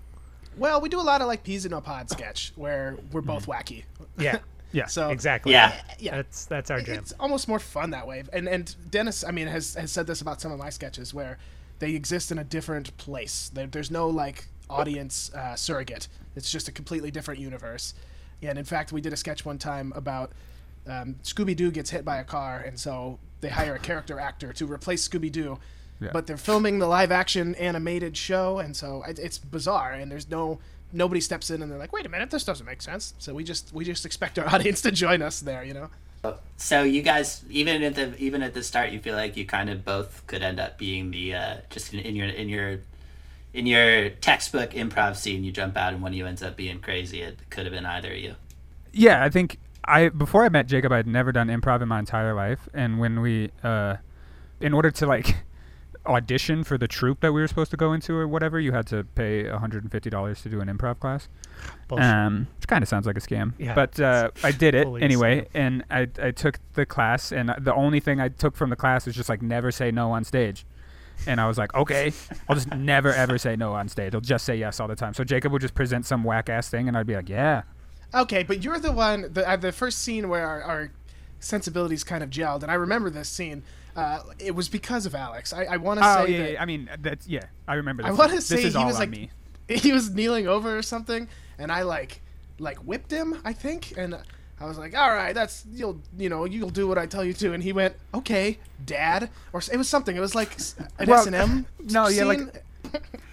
[0.57, 3.47] Well, we do a lot of like peas in a pod sketch where we're both
[3.47, 3.85] wacky.
[4.19, 4.39] Yeah.
[4.73, 5.53] Yeah, So Exactly.
[5.53, 5.81] Yeah.
[5.99, 6.17] Yeah.
[6.17, 6.99] That's that's our jam.
[6.99, 8.25] it's almost more fun that way.
[8.33, 11.39] And and Dennis, I mean, has has said this about some of my sketches where
[11.79, 13.51] they exist in a different place.
[13.53, 16.09] There, there's no like audience uh, surrogate.
[16.35, 17.95] It's just a completely different universe.
[18.43, 20.33] And in fact, we did a sketch one time about
[20.87, 24.53] um, Scooby Doo gets hit by a car, and so they hire a character actor
[24.53, 25.59] to replace Scooby Doo.
[26.01, 26.11] Yeah.
[26.13, 29.93] But they're filming the live action animated show, and so it, it's bizarre.
[29.93, 30.59] And there's no
[30.93, 33.45] nobody steps in and they're like, "Wait a minute, this doesn't make sense." So we
[33.45, 35.91] just we just expect our audience to join us there, you know.
[36.57, 39.69] So you guys, even at the even at the start, you feel like you kind
[39.69, 42.81] of both could end up being the uh, just in, in your in your
[43.53, 45.45] in your textbook improv scene.
[45.45, 47.23] You jump out, and one of you ends up being crazy.
[47.23, 48.35] It could have been either of you.
[48.93, 49.23] yeah.
[49.23, 52.35] I think I before I met Jacob, I had never done improv in my entire
[52.35, 53.97] life, and when we, uh,
[54.61, 55.37] in order to like
[56.07, 58.87] audition for the troupe that we were supposed to go into or whatever, you had
[58.89, 61.29] to pay $150 to do an improv class.
[61.91, 63.53] Um, which kind of sounds like a scam.
[63.59, 65.49] Yeah, but uh, I did it anyway, scam.
[65.55, 69.07] and I, I took the class, and the only thing I took from the class
[69.07, 70.67] was just like never say no on stage.
[71.27, 72.13] And I was like, okay,
[72.49, 74.15] I'll just never ever say no on stage.
[74.15, 75.15] I'll just say yes all the time.
[75.15, 77.63] So Jacob would just present some whack ass thing, and I'd be like, yeah,
[78.15, 80.93] Okay, but you're the one the uh, the first scene where our, our
[81.41, 83.63] sensibilities kind of gelled, and I remember this scene.
[83.97, 85.53] Uh, it was because of Alex.
[85.53, 87.45] I, I want to Oh say yeah, that yeah, I mean that's yeah.
[87.67, 88.05] I remember.
[88.05, 89.31] I want to This say is he all was like me.
[89.69, 91.29] he was kneeling over or something,
[91.59, 92.21] and I like
[92.59, 93.41] like whipped him.
[93.45, 94.15] I think, and
[94.61, 97.33] I was like, "All right, that's you'll you know you'll do what I tell you
[97.35, 100.15] to," and he went, "Okay, Dad," or it was something.
[100.17, 100.51] It was like
[100.99, 101.67] an Well, S and M.
[101.81, 102.63] no, yeah, like-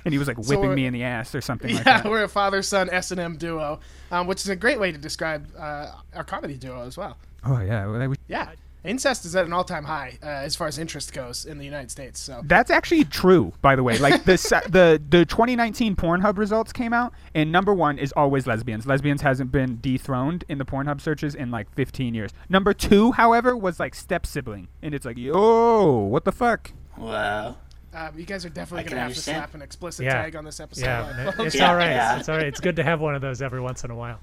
[0.06, 2.10] And he was like whipping we're- me in the ass or something like yeah, that.
[2.10, 3.80] we're a father son S and M duo,
[4.12, 7.17] um, which is a great way to describe uh, our comedy duo as well.
[7.45, 8.49] Oh yeah, well, that- Yeah,
[8.84, 11.89] incest is at an all-time high uh, as far as interest goes in the United
[11.91, 12.19] States.
[12.19, 13.98] So That's actually true, by the way.
[13.98, 14.34] Like the
[14.69, 18.86] the the 2019 Pornhub results came out, and number one is always lesbians.
[18.86, 22.32] Lesbians hasn't been dethroned in the Pornhub searches in like 15 years.
[22.50, 26.72] Number two, however, was like step sibling, and it's like, yo, what the fuck?
[26.98, 27.58] Wow.
[27.93, 29.36] um, you guys are definitely gonna have understand.
[29.36, 30.22] to slap an explicit Yeah.
[30.22, 30.84] tag on this episode.
[30.86, 31.46] Yeah, I man, suppose.
[31.48, 31.89] it's Yeah, all right.
[31.91, 32.19] yeah.
[32.19, 32.46] It's all right.
[32.48, 34.19] It's good to have one of those every once in a while.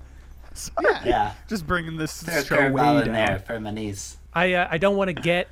[0.82, 1.02] yeah.
[1.04, 1.32] Yeah.
[1.48, 3.14] Just bringing this Throw show way curveball in down.
[3.14, 4.16] there for my niece.
[4.32, 5.48] I uh, I don't want to get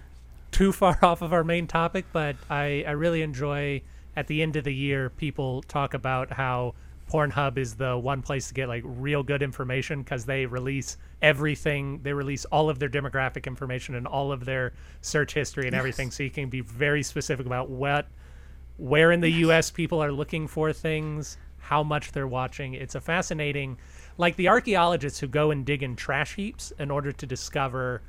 [0.50, 3.82] too far off of our main topic, but I I really enjoy
[4.16, 6.74] at the end of the year people talk about how
[7.08, 12.00] Pornhub is the one place to get like real good information because they release everything.
[12.02, 16.10] They release all of their demographic information and all of their search history and everything,
[16.10, 18.06] so you can be very specific about what
[18.76, 22.74] where in the US people are looking for things, how much they're watching.
[22.74, 23.76] It's a fascinating
[24.18, 28.02] like the archaeologists who go and dig in trash heaps in order to discover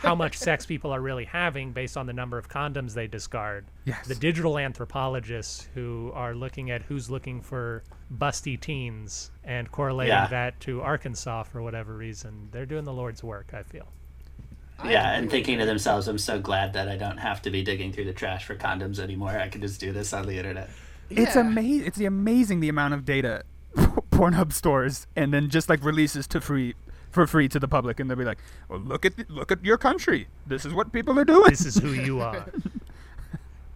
[0.00, 3.66] how much sex people are really having based on the number of condoms they discard.
[3.84, 4.06] Yes.
[4.06, 7.82] The digital anthropologists who are looking at who's looking for
[8.16, 10.26] busty teens and correlating Yeah.
[10.28, 12.48] that to Arkansas for whatever reason.
[12.52, 13.86] They're doing the Lord's work, I feel.
[14.84, 17.92] Yeah, and thinking to themselves, I'm so glad that I don't have to be digging
[17.92, 19.30] through the trash for condoms anymore.
[19.30, 20.70] I can just do this on the internet.
[21.10, 21.86] It's amazing.
[21.86, 23.42] It's amazing the amount of data
[23.76, 26.74] Pornhub stores and then just like releases to free
[27.18, 29.64] for free to the public, and they'll be like, "Well, look at the, look at
[29.64, 30.28] your country.
[30.46, 32.46] This is what people are doing." This is who you are.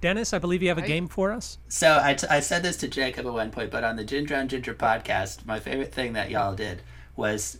[0.01, 1.59] Dennis, I believe you have a game for us.
[1.69, 4.35] So I, t- I said this to Jacob at one point, but on the Ginger
[4.37, 6.83] on Ginger podcast, my favorite thing that y'all did
[7.15, 7.59] was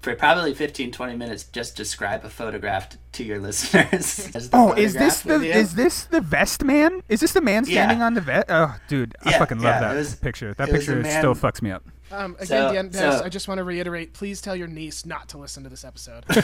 [0.00, 4.30] for probably 15, 20 minutes, just describe a photograph t- to your listeners.
[4.34, 5.50] as the Oh, is this the you.
[5.52, 7.02] is this the vest man?
[7.08, 8.06] Is this the man standing Yeah.
[8.06, 8.46] on the vest?
[8.48, 10.54] Oh, dude, I Yeah, fucking love yeah, that was- picture.
[10.54, 11.84] That it was a picture man- still fucks me up.
[12.12, 15.04] Um, again, So- Dan- Dennis, so- I just want to reiterate: please tell your niece
[15.06, 16.24] not to listen to this episode.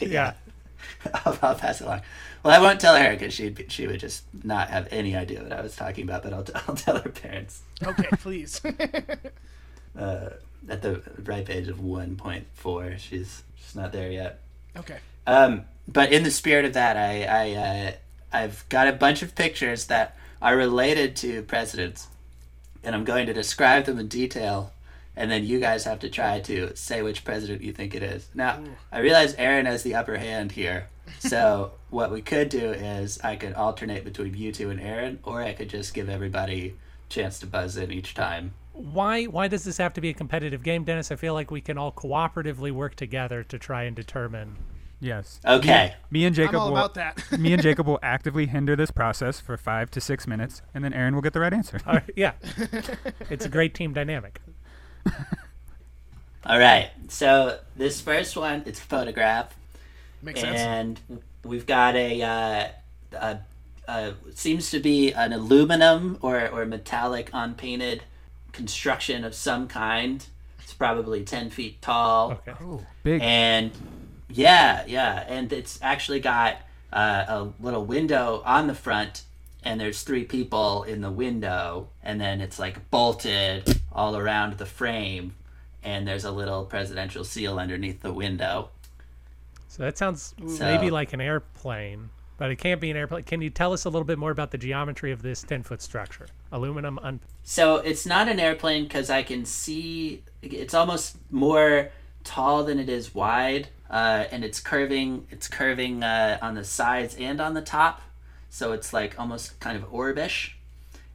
[0.00, 0.34] Yeah.
[1.24, 2.02] I'll, I'll pass it along.
[2.42, 5.52] Well, I won't tell her because she she would just not have any idea what
[5.52, 6.22] I was talking about.
[6.22, 8.60] But I'll, t- I'll tell her parents okay, please.
[9.98, 10.30] uh,
[10.68, 12.96] at the ripe age of one point four.
[12.98, 14.40] She's she's not there yet.
[14.76, 14.98] okay.
[15.26, 17.92] Um, but in the spirit of that, I, I uh,
[18.32, 22.08] I've got a bunch of pictures that are related to presidents,
[22.84, 24.72] and I'm going to describe them in detail,
[25.16, 28.28] and then you guys have to try to say which president you think it is.
[28.34, 33.20] Now, I realize Aaron has the upper hand here, so what we could do is
[33.22, 36.74] I could alternate between you two and Aaron, or I could just give everybody
[37.08, 38.52] a chance to buzz in each time.
[38.72, 41.12] Why why does this have to be a competitive game, Dennis?
[41.12, 44.56] I feel like we can all cooperatively work together to try and determine.
[45.04, 45.38] Yes.
[45.44, 45.94] Okay.
[46.10, 47.22] Me and Jacob I'm all will about that.
[47.38, 50.94] me and Jacob will actively hinder this process for five to six minutes, and then
[50.94, 51.78] Aaron will get the right answer.
[51.86, 52.32] All right, yeah,
[53.30, 54.40] it's a great team dynamic.
[56.46, 56.90] All right.
[57.08, 59.54] So this first one, it's a photograph.
[60.22, 60.58] Makes sense.
[60.58, 62.68] and we've got a, uh,
[63.12, 63.38] a,
[63.86, 68.04] a seems to be an aluminum or, or metallic unpainted
[68.52, 70.24] construction of some kind
[70.62, 72.40] It's probably ten feet tall.
[72.48, 72.84] Okay.
[73.02, 73.20] Big.
[73.22, 73.70] And
[74.28, 76.56] yeah, yeah, and it's actually got
[76.92, 79.22] uh, a little window on the front,
[79.62, 84.66] and there's three people in the window, and then it's like bolted all around the
[84.66, 85.34] frame,
[85.82, 88.70] and there's a little presidential seal underneath the window.
[89.68, 93.24] So that sounds So- maybe like an airplane, but it can't be an airplane.
[93.24, 95.82] Can you tell us a little bit more about the geometry of this 10 foot
[95.82, 96.26] structure?
[96.52, 101.90] Aluminum, un- So it's not an airplane because I can see it's almost more
[102.22, 105.24] tall than it is wide, uh, and it's curving.
[105.30, 108.02] It's curving uh, on the sides and on the top,
[108.50, 110.54] so it's like almost kind of orbish.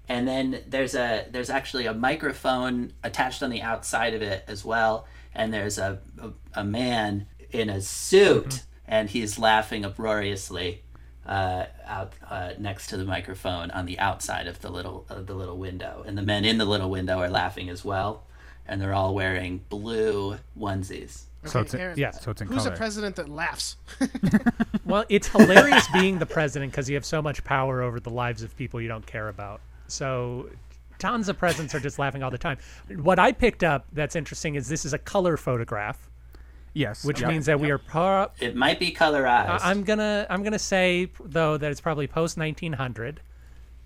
[0.07, 4.63] And then there's a there's actually a microphone attached on the outside of it as
[4.63, 10.83] well, and there's a a, a man in a suit, and he's laughing uproariously
[11.25, 15.35] uh, out uh, next to the microphone on the outside of the little of the
[15.35, 18.25] little window, and the men in the little window are laughing as well,
[18.65, 21.25] and they're all wearing blue onesies.
[21.45, 22.11] So it's Aaron, yeah.
[22.11, 22.73] so it's in Who's color.
[22.73, 23.77] a president that laughs?
[24.85, 28.41] Well, it's hilarious being the president because you have so much power over the lives
[28.41, 29.61] of people you don't care about.
[29.87, 30.49] So
[30.97, 32.57] tons of presidents are just laughing all the time.
[32.95, 36.09] What I picked up that's interesting is this is a color photograph,
[36.73, 37.05] yes.
[37.05, 37.29] which yep.
[37.29, 39.61] means that we are pro- It might be colorized.
[39.61, 43.21] I- I'm gonna I'm gonna say though that it's probably post 1900,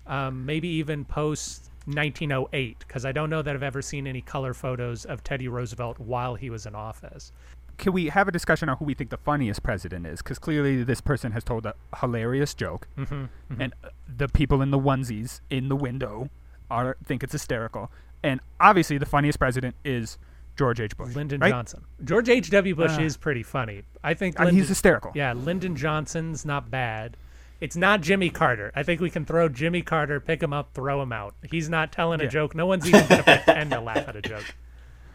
[0.06, 4.54] um, maybe even post 1908, because I don't know that I've ever seen any color
[4.54, 7.32] photos of Teddy Roosevelt while he was in office.
[7.76, 10.20] Can we have a discussion on who we think the funniest president is?
[10.22, 14.70] Because clearly this person has told a hilarious joke, Mm-hmm, and uh, the people in
[14.70, 16.30] the onesies in the window
[16.70, 17.90] are think it's hysterical.
[18.22, 20.18] And obviously, the funniest president is
[20.56, 20.96] George H.
[20.96, 21.14] Bush.
[21.16, 21.50] Lyndon right?
[21.50, 21.82] Johnson.
[22.04, 22.48] George H.
[22.50, 22.74] W.
[22.76, 23.82] Bush Uh, is pretty funny.
[24.04, 25.10] I think Lyndon, he's hysterical.
[25.14, 27.16] yeah, Lyndon Johnson's not bad.
[27.60, 28.72] It's not Jimmy Carter.
[28.74, 31.34] I think we can throw Jimmy Carter, pick him up, throw him out.
[31.50, 32.54] He's not telling a joke.
[32.54, 34.44] No one's even gonna pretend to laugh at a joke.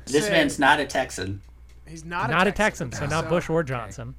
[0.06, 1.42] this Say- man's not a Texan.
[1.88, 4.14] He's not, Not a a Texan, so not Bush or Johnson.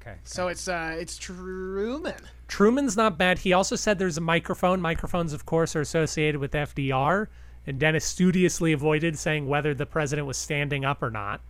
[0.00, 0.16] Okay.
[0.24, 2.14] So it's uh, it's Truman.
[2.48, 3.38] Truman's not bad.
[3.38, 4.80] He also said there's a microphone.
[4.80, 7.26] Microphones, of course, are associated with FDR.
[7.66, 11.40] And Dennis studiously avoided saying whether the president was standing up or not.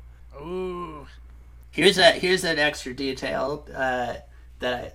[0.40, 1.06] Ooh.
[1.70, 4.14] Here's a here's an extra detail uh,
[4.60, 4.92] that I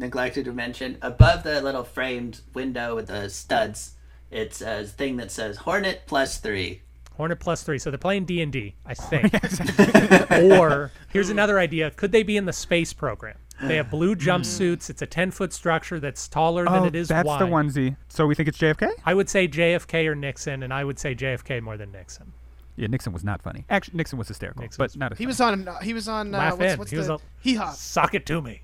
[0.00, 0.98] neglected to mention.
[1.02, 3.92] Above the little framed window with the studs,
[4.30, 6.82] it's a thing that says Hornet plus three.
[7.16, 7.78] Hornet plus three.
[7.78, 9.32] So they're playing D and D, I think.
[10.60, 13.36] or here's another idea: could they be in the space program?
[13.62, 14.88] They have blue jumpsuits.
[14.88, 17.42] It's a ten foot structure that's taller than Oh, it is that's wide.
[17.42, 17.94] the onesie.
[18.08, 18.90] So we think it's JFK?
[19.04, 22.32] I would say JFK or Nixon, and I would say JFK more than Nixon.
[22.76, 23.66] Yeah, Nixon was not funny.
[23.68, 25.28] Actually, Nixon was hysterical, Nixon but was- not as He funny.
[25.30, 25.68] was on.
[25.82, 26.34] He was on.
[26.34, 26.78] Uh, Laugh what's, in.
[26.78, 27.70] what's He was the a- hee haw?
[27.72, 28.62] Sock it to me.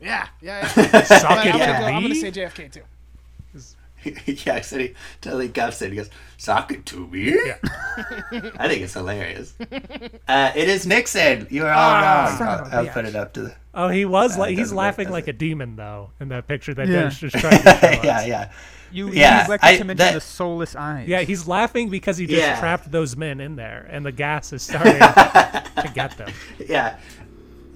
[0.00, 0.70] Yeah, yeah.
[0.76, 1.02] yeah.
[1.02, 2.82] Sock it I'm, to gonna I'm gonna say JFK too.
[4.46, 5.90] yeah, so he totally guffs it.
[5.90, 7.56] He goes, "Sock it to me." Yeah.
[8.56, 9.54] I think it's hilarious.
[10.28, 11.48] Uh, it is Nixon.
[11.50, 12.38] You are all wrong.
[12.40, 13.54] I'll, a I'll put it up to the.
[13.74, 15.30] Oh, he was like he's laughing like it?
[15.30, 16.94] a demon though in that picture that Yeah.
[17.00, 18.52] Dennis just tried to show yeah, yeah.
[18.90, 21.06] You, Yeah, you neglected I- to mention that- the soulless eyes.
[21.08, 22.58] Yeah, he's laughing because he just Yeah.
[22.58, 26.32] trapped those men in there, and the gas is starting to get them.
[26.68, 26.96] yeah.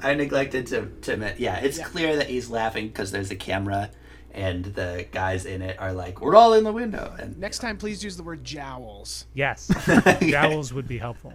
[0.03, 1.57] I neglected to to men- yeah.
[1.61, 3.91] It's clear that he's laughing because there's a camera,
[4.33, 7.77] and the guys in it are like, "We're all in the window." And Next time,
[7.79, 9.27] please use the word jowls.
[9.35, 9.71] Yes,
[10.21, 11.33] jowls would be helpful.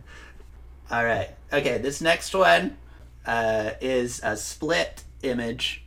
[0.91, 1.77] all right, okay.
[1.77, 2.77] This next one
[3.25, 5.83] uh, is a split image.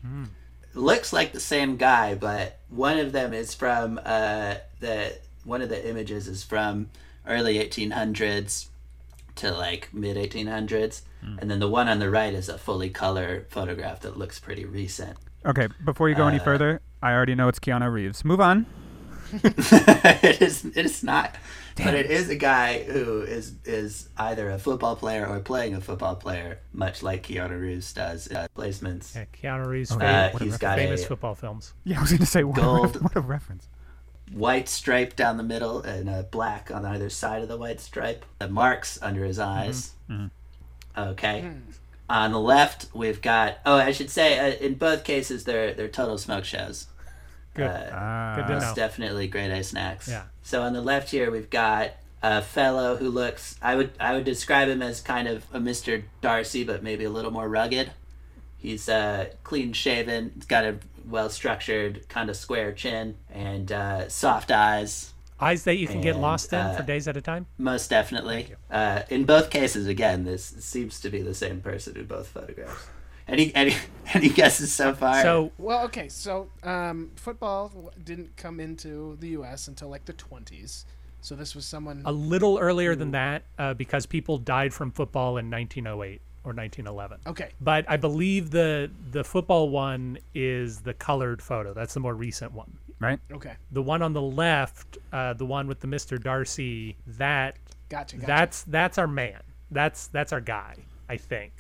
[0.73, 5.69] Looks like the same guy, but one of them is from uh, the one of
[5.69, 6.91] the images is from
[7.27, 8.69] early 1800s
[9.37, 13.47] to like mid 1800s, and then the one on the right is a fully color
[13.51, 15.17] photograph that looks pretty recent.
[15.47, 18.25] Okay, before you go any further, I already know it's Keanu Reeves.
[18.25, 18.67] Move on.
[19.33, 21.37] it is it is not
[21.77, 25.81] but it is a guy who is is either a football player or playing a
[25.81, 30.59] football player much like Keanu Reeves does uh, placements Yeah, Keanu Reeves' uh, famous, he's
[30.59, 31.75] got famous a football films.
[31.85, 32.95] Yeah, I was going to say, what a, Gold.
[32.97, 33.69] ref- what a reference.
[34.33, 38.25] white stripe down the middle and a black on either side of the white stripe
[38.41, 39.93] the marks under his eyes
[40.97, 41.51] okay
[42.09, 45.89] on the left we've got oh I should say uh, in both cases they're they're
[45.89, 46.87] total smoke shows
[47.55, 47.91] Good.
[47.93, 48.73] Ah, Good to know.
[48.77, 50.09] definitely great A snacks.
[50.09, 50.23] Yeah.
[50.43, 51.91] So on the left here we've got
[52.23, 56.05] a fellow who looks I would I would describe him as kind of a Mr.
[56.21, 57.91] Darcy but maybe a little more rugged.
[58.57, 60.77] He's uh, clean shaven, he's got a
[61.09, 66.17] well structured kind of square chin and uh, soft eyes Eyes that you can get
[66.17, 67.47] lost in uh, for days at a time.
[67.59, 68.55] most definitely.
[68.71, 72.89] Uh, in both cases again this seems to be the same person in both photographs.
[73.27, 73.75] Any any
[74.15, 75.23] any guesses so far?
[75.23, 79.69] So Well, okay, so um, football didn't come into the U.S.
[79.69, 80.85] until like the 20s.
[81.23, 82.03] So this was someone.
[82.07, 87.21] A little earlier than that, uh, because people died from football in 1908 or 1911.
[87.27, 87.51] Okay.
[87.61, 91.75] But I believe the the football one is the colored photo.
[91.75, 92.79] That's the more recent one.
[93.01, 93.19] Right?
[93.33, 93.55] Okay.
[93.73, 96.23] The one on the left, uh, the one with the Mr.
[96.23, 97.57] Darcy, that
[97.89, 98.17] Gotcha.
[98.17, 98.27] gotcha.
[98.27, 99.41] that's that's our man.
[99.71, 100.77] That's that's our guy.
[101.09, 101.53] I think.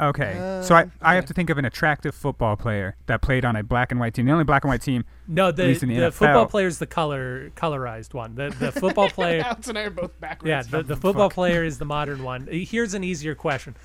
[0.00, 0.60] Okay.
[0.64, 3.54] so I, Um, I have to think of an attractive football player that played on
[3.54, 4.26] a black and white team.
[4.26, 5.04] The only black and white team.
[5.28, 8.34] No, the the the football player is the color colorized one.
[8.34, 9.42] The the football player.
[9.44, 10.48] Alex and I are both backwards.
[10.48, 12.48] Yeah, the, the football player is the modern one.
[12.50, 13.76] Here's an easier question.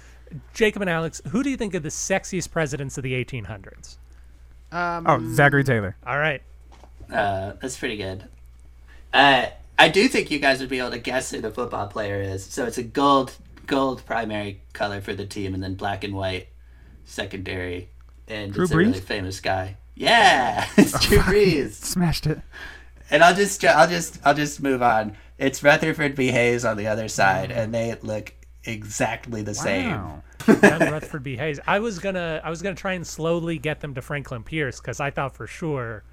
[0.53, 3.97] Jacob and Alex, who do you think are the sexiest presidents of the 1800s?
[4.71, 5.95] Um, Oh, Zachary Taylor.
[6.05, 6.41] All right.
[7.11, 8.27] Uh, that's pretty good.
[9.13, 9.47] Uh,
[9.77, 12.45] I do think you guys would be able to guess who the football player is.
[12.45, 13.33] So it's a gold
[13.65, 16.49] gold primary color for the team, and then black and white
[17.05, 17.89] secondary.
[18.27, 19.77] And Drew it's a really famous guy.
[19.95, 21.71] Yeah, it's Drew Brees.
[21.73, 22.39] Smashed it.
[23.09, 25.15] And I'll just I'll just I'll just move on.
[25.37, 28.33] It's Rutherford B Hayes on the other side, and they look
[28.65, 29.91] exactly the same.
[29.91, 30.23] Wow.
[30.47, 31.35] Young Rutherford B.
[31.37, 31.59] Hayes.
[31.67, 34.99] I was gonna I was gonna try and slowly get them to Franklin Pierce because
[34.99, 36.03] I thought for sure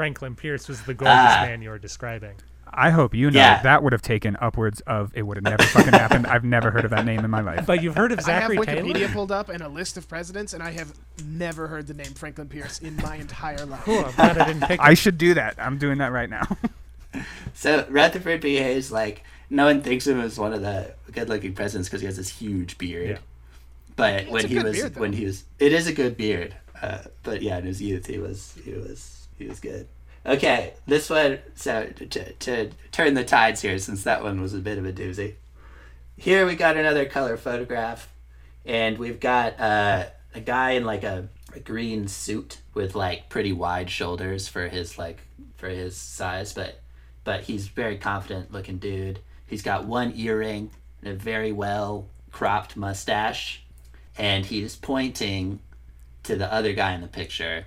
[0.00, 1.42] Franklin Pierce was the gorgeous Ah.
[1.44, 2.32] man you were describing.
[2.72, 3.60] I hope you know Yeah.
[3.60, 6.26] that would have taken upwards of it would have never fucking happened.
[6.26, 7.66] I've never heard of that name in my life.
[7.66, 8.70] But you've heard of Zachary Taylor.
[8.70, 9.08] I have Wikipedia Taylor?
[9.12, 12.48] pulled up and a list of presidents, and I have never heard the name Franklin
[12.48, 13.82] Pierce in my entire life.
[13.82, 14.06] Cool.
[14.06, 14.80] I'm glad I didn't pick.
[14.82, 15.56] I should do that.
[15.58, 16.46] I'm doing that right now.
[17.52, 21.52] So Rutherford B Hayes, like no one thinks of him as one of the good-looking
[21.52, 23.10] presidents because he has this huge beard.
[23.10, 23.18] Yeah.
[23.96, 26.54] But when a he good was beard, when he was, it is a good beard.
[26.80, 29.88] Uh, but yeah, in his youth, he was he was he was good.
[30.24, 31.38] Okay, this one.
[31.54, 34.92] So to, to turn the tides here, since that one was a bit of a
[34.92, 35.34] doozy.
[36.16, 38.12] Here we got another color photograph,
[38.66, 43.52] and we've got uh, a guy in like a, a green suit with like pretty
[43.52, 45.20] wide shoulders for his like
[45.56, 46.80] for his size, but
[47.24, 49.20] but he's very confident looking dude.
[49.46, 50.70] He's got one earring
[51.02, 53.62] and a very well cropped mustache,
[54.18, 55.60] and he's pointing
[56.24, 57.64] to the other guy in the picture,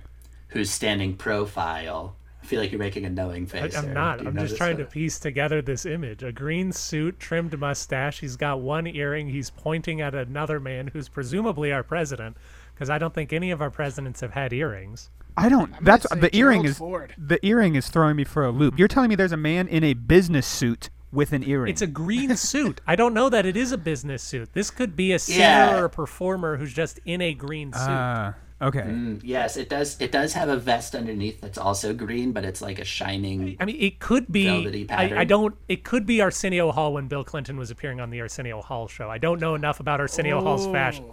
[0.54, 2.16] who's standing profile.
[2.42, 3.72] I feel like you're making a knowing face.
[3.72, 3.82] there.
[3.82, 4.20] I'm not.
[4.22, 6.22] You I'm just this trying to piece together this image.
[6.22, 8.20] A green suit, trimmed mustache.
[8.20, 9.28] He's got one earring.
[9.30, 12.36] He's pointing at another man who's presumably our president,
[12.74, 15.10] because I don't think any of our presidents have had earrings.
[15.36, 15.70] I don't.
[15.72, 17.14] gonna That's say the earring is Ford.
[17.18, 18.78] the earring is throwing me for a loop.
[18.78, 21.72] You're telling me there's a man in a business suit with an earring.
[21.72, 22.80] It's a green suit.
[22.86, 24.52] I don't know that it is a business suit.
[24.52, 25.76] This could be a singer Yeah.
[25.80, 27.80] or a performer who's just in a green suit.
[27.88, 28.34] Ah,
[28.64, 28.80] okay.
[28.80, 30.00] Mm, yes, it does.
[30.00, 33.56] It does have a vest underneath that's also green, but it's like a shining.
[33.60, 34.86] I mean, it could be.
[34.90, 35.54] I, I don't.
[35.68, 39.08] It could be Arsenio Hall when Bill Clinton was appearing on the Arsenio Hall show.
[39.10, 41.04] I don't know enough about Arsenio Hall's fashion.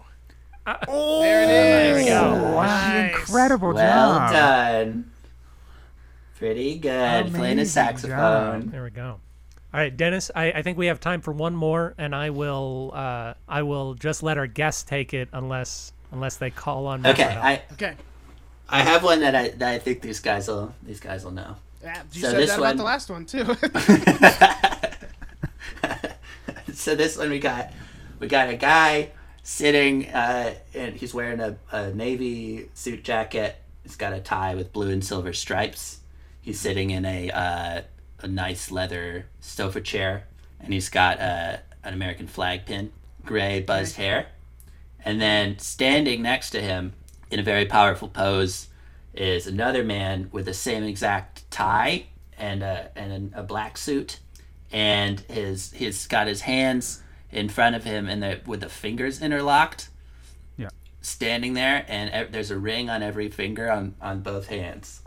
[0.88, 2.04] Oh, there it is.
[2.04, 2.34] we go.
[2.54, 3.12] Wow, Nice.
[3.18, 4.32] incredible Well job.
[4.32, 5.12] done.
[6.38, 7.28] Pretty good.
[7.28, 8.70] Playing a Amazing saxophone.
[8.70, 9.20] There we go.
[9.74, 10.30] All right, Dennis.
[10.36, 12.92] I, I think we have time for one more, and I will.
[12.94, 17.10] Uh, I will just let our guests take it unless unless they call on me.
[17.10, 17.46] Okay, for help.
[17.46, 17.94] I Okay.
[18.70, 21.56] I have one that I that I think these guys will these guys will know.
[21.84, 23.44] Yeah, you So said this that one- about the last one too.
[26.74, 27.72] so this one we got
[28.20, 29.10] we got a guy
[29.44, 34.72] sitting uh, and he's wearing a, a navy suit jacket he's got a tie with
[34.72, 36.00] blue and silver stripes
[36.42, 37.82] he's sitting in a uh,
[38.22, 40.26] a nice leather sofa chair
[40.60, 42.92] and he's got uh, an american flag pin
[43.26, 44.28] gray buzzed hair
[45.04, 46.94] and then standing next to him
[47.30, 48.68] in a very powerful pose
[49.14, 52.06] is another man with the same exact tie
[52.38, 54.20] and a, and a, a black suit
[54.72, 59.22] and his he's got his hands in front of him and the, with the fingers
[59.22, 59.90] interlocked
[60.58, 60.70] Yeah.
[61.02, 65.02] standing there and there's a ring on every finger on, on both hands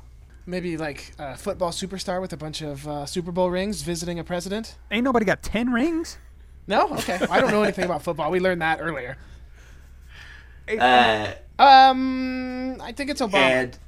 [0.46, 4.24] Maybe like a football superstar with a bunch of uh, Super Bowl rings visiting a
[4.24, 4.76] president.
[4.90, 6.18] Ain't nobody got ten rings.
[6.66, 7.18] No, okay.
[7.30, 8.30] I don't know anything about football.
[8.30, 9.16] We learned that earlier.
[10.68, 13.34] Uh, Um, I think it's Obama.
[13.34, 13.78] and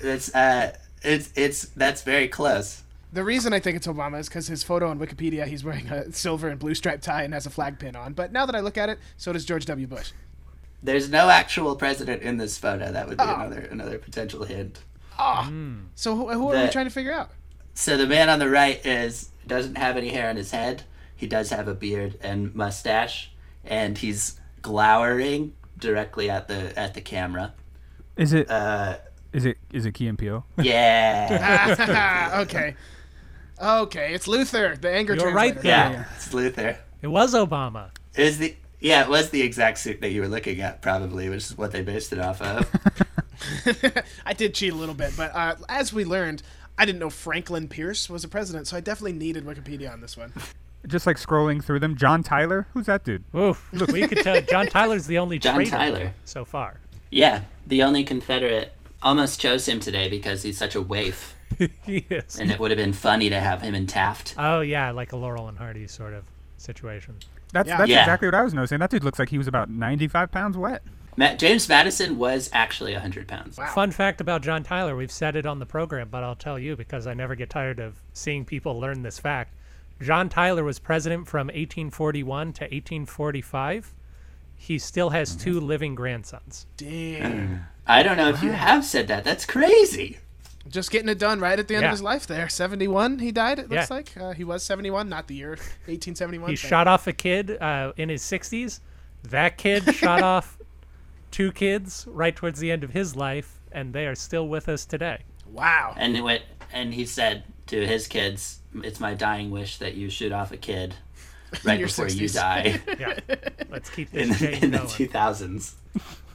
[0.00, 4.46] it's uh it's it's that's very close The reason I think it's Obama is because
[4.46, 7.50] his photo on Wikipedia, he's wearing a silver and blue striped tie and has a
[7.50, 8.12] flag pin on.
[8.12, 9.86] But now that I look at it, so does George W.
[9.86, 10.12] Bush.
[10.82, 13.34] there's no actual president in this photo that would be Oh.
[13.34, 14.78] another another potential hint
[15.94, 17.30] So who, who are we trying to figure out?
[17.74, 20.84] So the man on the right is doesn't have any hair on his head.
[21.16, 23.30] He does have a beard and mustache,
[23.64, 27.54] and he's glowering directly at the at the camera.
[28.16, 28.50] Is it?
[28.50, 28.98] Uh,
[29.32, 29.58] Is it?
[29.72, 30.44] Is it Key and Peele?
[30.58, 32.76] yeah, okay.
[33.62, 35.64] Okay, it's Luther, the anger You're right there.
[35.64, 36.78] yeah, it's Luther.
[37.02, 37.90] It was Obama.
[38.16, 41.44] Is the yeah, it was the exact suit that you were looking at, probably, which
[41.50, 42.66] is what they based it off of.
[44.26, 46.42] I did cheat a little bit, but uh, as we learned,
[46.78, 50.16] I didn't know Franklin Pierce was a president, so I definitely needed Wikipedia on this
[50.16, 50.32] one.
[50.86, 53.24] Just like scrolling through them, John Tyler, who's that dude?
[53.34, 53.68] Oof.
[53.72, 56.14] Look, we could tell John Tyler's the only John traitor Tyler.
[56.24, 56.80] so far.
[57.10, 58.72] Yeah, the only Confederate
[59.02, 61.34] almost chose him today because he's such a waif,
[61.84, 62.38] he is.
[62.38, 64.34] and it would have been funny to have him in Taft.
[64.38, 66.24] Oh yeah, like a Laurel and Hardy sort of
[66.56, 67.16] situation.
[67.52, 67.76] That's Yeah.
[67.78, 68.00] that's Yeah.
[68.00, 68.78] exactly what I was noticing.
[68.78, 70.82] That dude looks like he was about 95 pounds wet.
[71.16, 73.58] Ma- James Madison was actually 100 pounds.
[73.58, 73.66] Wow.
[73.74, 76.76] Fun fact about John Tyler, we've said it on the program, but I'll tell you
[76.76, 79.52] because I never get tired of seeing people learn this fact.
[80.00, 83.94] John Tyler was president from 1841 to 1845.
[84.56, 86.66] He still has two living grandsons.
[86.76, 87.66] Damn.
[87.86, 89.24] I don't know if you have said that.
[89.24, 90.18] That's crazy.
[90.68, 91.88] Just getting it done right at the end Yeah.
[91.88, 92.48] of his life there.
[92.48, 93.96] 71, he died, it looks Yeah.
[93.96, 94.16] like.
[94.16, 95.50] Uh, he was 71, not the year
[95.86, 96.50] 1871.
[96.50, 98.80] He but- shot off a kid uh, in his 60s.
[99.24, 100.58] That kid shot off
[101.30, 104.84] two kids right towards the end of his life, and they are still with us
[104.84, 105.24] today.
[105.46, 105.94] Wow.
[105.96, 106.42] And it went,
[106.72, 110.56] and he said to his kids, "It's my dying wish that you shoot off a
[110.56, 110.94] kid
[111.64, 113.18] right your before you die Yeah,
[113.70, 115.74] let's keep in, this chain in the 2000s."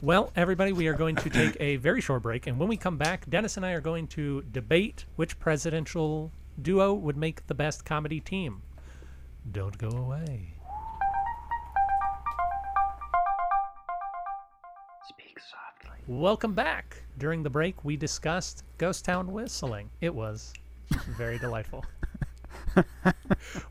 [0.02, 2.98] Well, everybody, we are going to take a very short break, and when we come
[2.98, 7.84] back, Dennis and I are going to debate which presidential duo would make the best
[7.86, 8.62] comedy team.
[9.50, 10.54] Don't go away.
[15.08, 15.98] Speak softly.
[16.06, 17.02] Welcome back.
[17.16, 19.88] During the break, we discussed Ghost Town whistling.
[20.00, 20.52] It was
[21.16, 21.84] very delightful.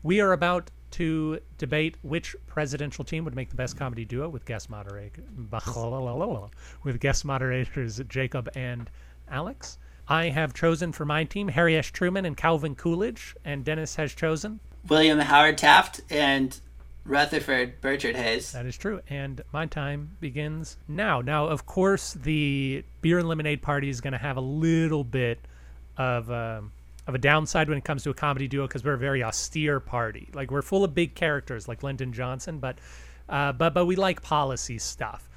[0.02, 4.46] We are about to debate which presidential team would make the best comedy duo with
[4.46, 5.22] guest moderator
[6.84, 8.90] with guest moderators Jacob and
[9.28, 9.78] Alex.
[10.08, 11.90] I have chosen for my team Harry S.
[11.90, 14.60] Truman and Calvin Coolidge, and Dennis has chosen.
[14.88, 16.58] William Howard Taft and
[17.04, 18.52] Rutherford Birchard Hayes.
[18.52, 19.00] That is true.
[19.08, 21.20] And my time begins now.
[21.20, 25.40] Now, of course, the beer and lemonade party is going to have a little bit
[25.96, 26.72] of um,
[27.06, 29.80] of a downside when it comes to a comedy duo because we're a very austere
[29.80, 30.28] party.
[30.34, 32.78] Like we're full of big characters like Lyndon Johnson, but
[33.28, 35.28] uh, but but we like policy stuff.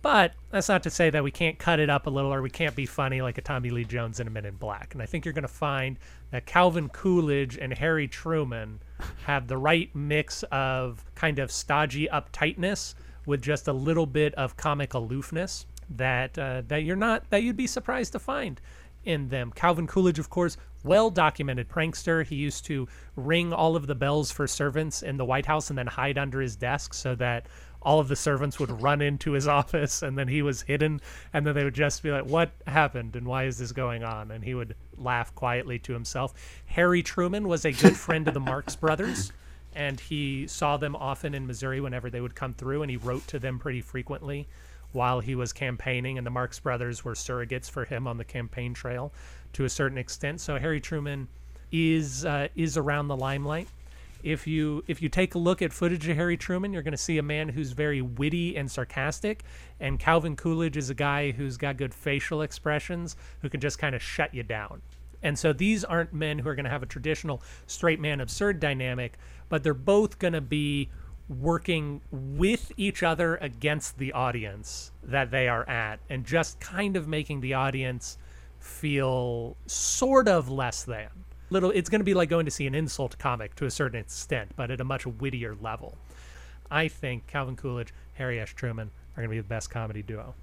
[0.00, 2.50] But that's not to say that we can't cut it up a little or we
[2.50, 4.94] can't be funny like a Tommy Lee Jones in a Men in Black.
[4.94, 5.98] And I think you're going to find
[6.30, 8.78] that Calvin Coolidge and Harry Truman
[9.26, 12.94] have the right mix of kind of stodgy uptightness
[13.26, 17.56] with just a little bit of comic aloofness that uh, that you're not that you'd
[17.56, 18.60] be surprised to find
[19.04, 19.52] in them.
[19.54, 20.56] Calvin Coolidge, of course,
[20.88, 22.24] well documented prankster.
[22.26, 25.78] He used to ring all of the bells for servants in the White House and
[25.78, 27.46] then hide under his desk so that
[27.80, 31.00] all of the servants would run into his office and then he was hidden
[31.32, 34.30] and then they would just be like what happened and why is this going on?
[34.30, 36.34] And he would laugh quietly to himself.
[36.66, 39.32] Harry truman was a good friend of the marx brothers
[39.74, 43.26] and he saw them often in missouri whenever they would come through and he wrote
[43.26, 44.48] to them pretty frequently
[44.92, 48.72] while he was campaigning and the marx brothers were surrogates for him on the campaign
[48.72, 49.12] trail
[49.58, 50.40] to a certain extent.
[50.40, 51.26] So harry truman
[51.72, 53.66] is uh, is around the limelight.
[54.22, 56.96] If you if you take a look at footage of Harry Truman, you're going to
[56.96, 59.42] see a man who's very witty and sarcastic,
[59.80, 63.96] and Calvin Coolidge is a guy who's got good facial expressions, who can just kind
[63.96, 64.80] of shut you down.
[65.24, 68.60] And so these aren't men who are going to have a traditional straight man absurd
[68.60, 70.88] dynamic, but they're both going to be
[71.28, 77.08] working with each other against the audience that they are at, and just kind of
[77.08, 78.18] making the audience
[78.68, 81.08] feel sort of less than
[81.50, 83.98] little it's going to be like going to see an insult comic to a certain
[83.98, 85.96] extent but at a much wittier level
[86.70, 90.34] i think calvin coolidge harry s truman are going to be the best comedy duo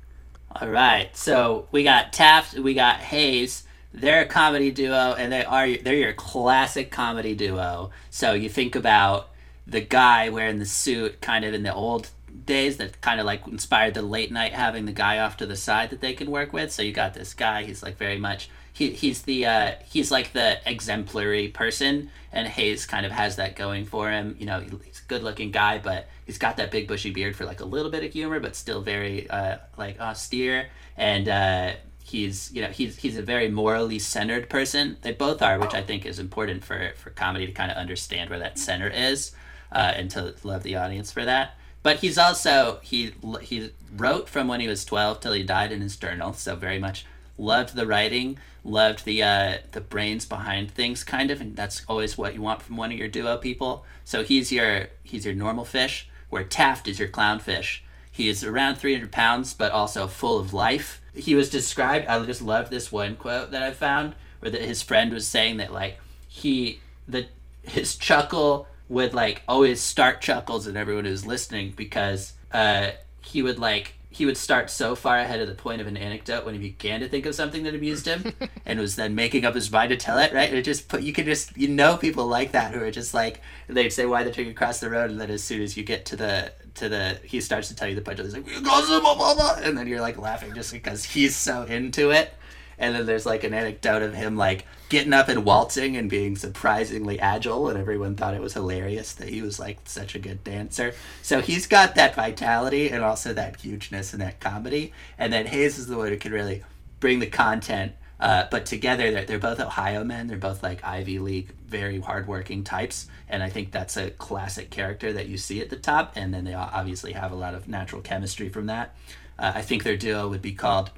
[0.59, 3.63] All right, so we got Taft, we got Hayes.
[3.93, 7.91] They're a comedy duo, and they are they're your classic comedy duo.
[8.09, 9.29] So you think about
[9.65, 12.09] the guy wearing the suit, kind of in the old
[12.45, 15.55] days, that kind of like inspired the late night having the guy off to the
[15.55, 16.71] side that they can work with.
[16.71, 17.63] So you got this guy.
[17.63, 22.85] He's like very much he he's the uh, he's like the exemplary person, and Hayes
[22.85, 24.35] kind of has that going for him.
[24.37, 27.45] You know, he's a good looking guy, but he's got that big bushy beard for
[27.45, 30.67] like a little bit of humor, but still very uh, like austere.
[30.97, 31.71] And uh,
[32.03, 34.97] he's you know he's he's a very morally centered person.
[35.03, 38.29] They both are, which I think is important for for comedy to kind of understand
[38.29, 39.31] where that center is,
[39.71, 41.57] uh, and to love the audience for that.
[41.85, 45.81] But he's also he he wrote from when he was twelve till he died in
[45.81, 47.05] his journal, so very much
[47.37, 52.17] loved the writing, loved the uh, the brains behind things, kind of, and that's always
[52.17, 53.85] what you want from one of your duo people.
[54.03, 57.81] So he's your he's your normal fish, where Taft is your clownfish.
[58.11, 61.03] He is around 300 pounds, but also full of life.
[61.13, 62.07] He was described.
[62.07, 65.57] I just love this one quote that I found, where that his friend was saying
[65.57, 67.27] that like he the
[67.61, 73.59] his chuckle would like always start chuckles in everyone who's listening because uh, he would
[73.59, 76.59] like he would start so far ahead of the point of an anecdote when he
[76.59, 78.31] began to think of something that amused him
[78.65, 80.47] and was then making up his mind to tell it right?
[80.47, 83.13] And it just put you could just you know people like that who are just
[83.13, 85.83] like they'd say why they're taking across the road and then as soon as you
[85.83, 88.85] get to the to the he starts to tell you the punch he's like blah,
[88.85, 92.33] blah, blah, blah, and then you're like laughing just because he's so into it
[92.77, 96.35] and then there's like an anecdote of him like getting up and waltzing and being
[96.35, 100.43] surprisingly agile and everyone thought it was hilarious that he was like such a good
[100.43, 100.93] dancer.
[101.21, 104.93] So he's got that vitality and also that hugeness and that comedy.
[105.17, 106.63] And then hayes is the one who can really
[106.99, 110.27] bring the content uh, but together they're, they're both ohio men.
[110.27, 113.07] They're both like ivy league very hardworking types.
[113.27, 116.13] And i think that's a classic character that you see at the top.
[116.15, 118.95] And then they obviously have a lot of natural chemistry from that.
[119.37, 120.91] Uh, i think their duo would be called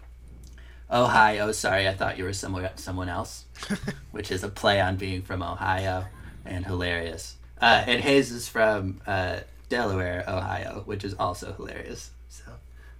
[0.89, 3.45] Oh hi, oh sorry, I thought you were somewhere someone else,
[4.11, 6.05] which is a play on being from Ohio
[6.45, 7.35] and hilarious.
[7.61, 12.11] Uh, and Hayes is from uh, Delaware, Ohio, which is also hilarious.
[12.29, 12.45] So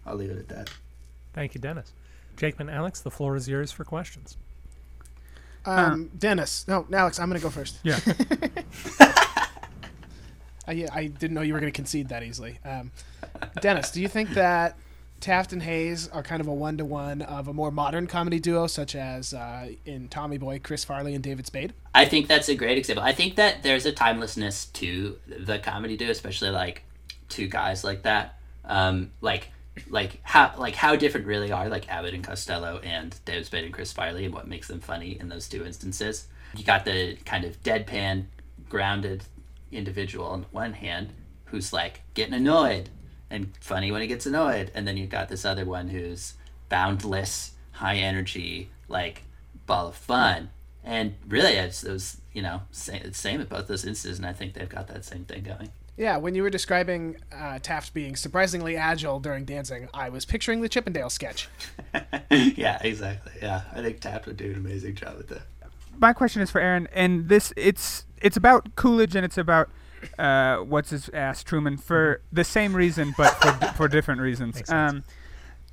[0.06, 0.70] I'll leave it at that.
[1.34, 1.94] Thank you, Dennis.
[2.36, 4.36] Jakeman, Alex, the floor is yours for questions.
[5.66, 7.80] Um, Dennis, no, Alex, I'm gonna go first.
[7.84, 8.00] Yeah.
[10.68, 12.60] I, I didn't know you were gonna concede that easily.
[12.66, 12.92] Um,
[13.62, 14.76] Dennis, do you think that
[15.20, 18.40] Taft and Hayes are kind of a one to one of a more modern comedy
[18.40, 21.74] duo, such as uh, in Tommy Boy, Chris Farley, and David Spade.
[21.94, 23.04] I think that's a great example.
[23.04, 26.84] I think that there's a timelessness to the comedy duo, especially like
[27.30, 28.40] two guys like that.
[28.66, 29.50] Um, like
[29.90, 33.74] like how like how different really are like Abbott and Costello and David Spade and
[33.74, 36.28] Chris Farley and what makes them funny in those two instances.
[36.56, 38.26] You got the kind of deadpan,
[38.70, 39.24] grounded
[39.72, 41.14] individual on one hand
[41.46, 42.90] who's like getting annoyed
[43.30, 44.72] and funny when he gets annoyed.
[44.74, 46.34] And then you've got this other one who's
[46.70, 49.24] boundless, high energy, like
[49.66, 50.50] ball of fun.
[50.84, 54.20] And really, it's those, you know, same, same at both those instances.
[54.20, 55.72] And I think they've got that same thing going.
[55.98, 60.62] Yeah, when you were describing uh, Taft being surprisingly agile during dancing, I was picturing
[60.62, 61.50] the Chippendale sketch.
[62.32, 63.32] yeah, exactly.
[63.42, 65.42] Yeah, I think Taft would do an amazing job with that.
[65.98, 69.70] My question is for Aaron, and this it's it's about Coolidge and it's about
[70.18, 74.62] uh, what's his ass Truman for the same reason, but for, for different reasons.
[74.70, 75.04] Um,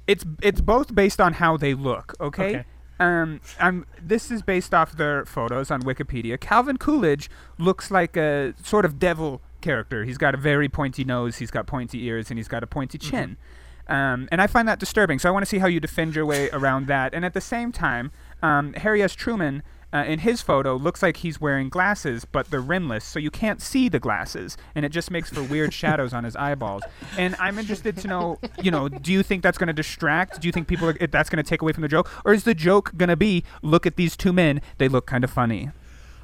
[0.06, 2.14] it's it's both based on how they look.
[2.20, 2.48] Okay.
[2.48, 2.64] Okay.
[3.00, 6.38] Um, I'm, this is based off their photos on Wikipedia.
[6.38, 7.28] Calvin Coolidge
[7.58, 10.04] looks like a sort of devil character.
[10.04, 12.98] He's got a very pointy nose, he's got pointy ears, and he's got a pointy
[12.98, 13.36] chin.
[13.88, 15.18] Um, and I find that disturbing.
[15.18, 17.12] So I want to see how you defend your way around that.
[17.14, 18.12] And at the same time,
[18.42, 19.14] um, Harry S.
[19.14, 19.62] Truman
[19.94, 23.62] uh, in his photo looks like he's wearing glasses, but they're rimless, so you can't
[23.62, 26.82] see the glasses, and it just makes for weird shadows on his eyeballs.
[27.16, 30.40] And I'm interested to know, you know, do you think that's going to distract?
[30.40, 32.42] Do you think people are, that's going to take away from the joke, or is
[32.42, 35.70] the joke going to be, look at these two men, they look kind of funny?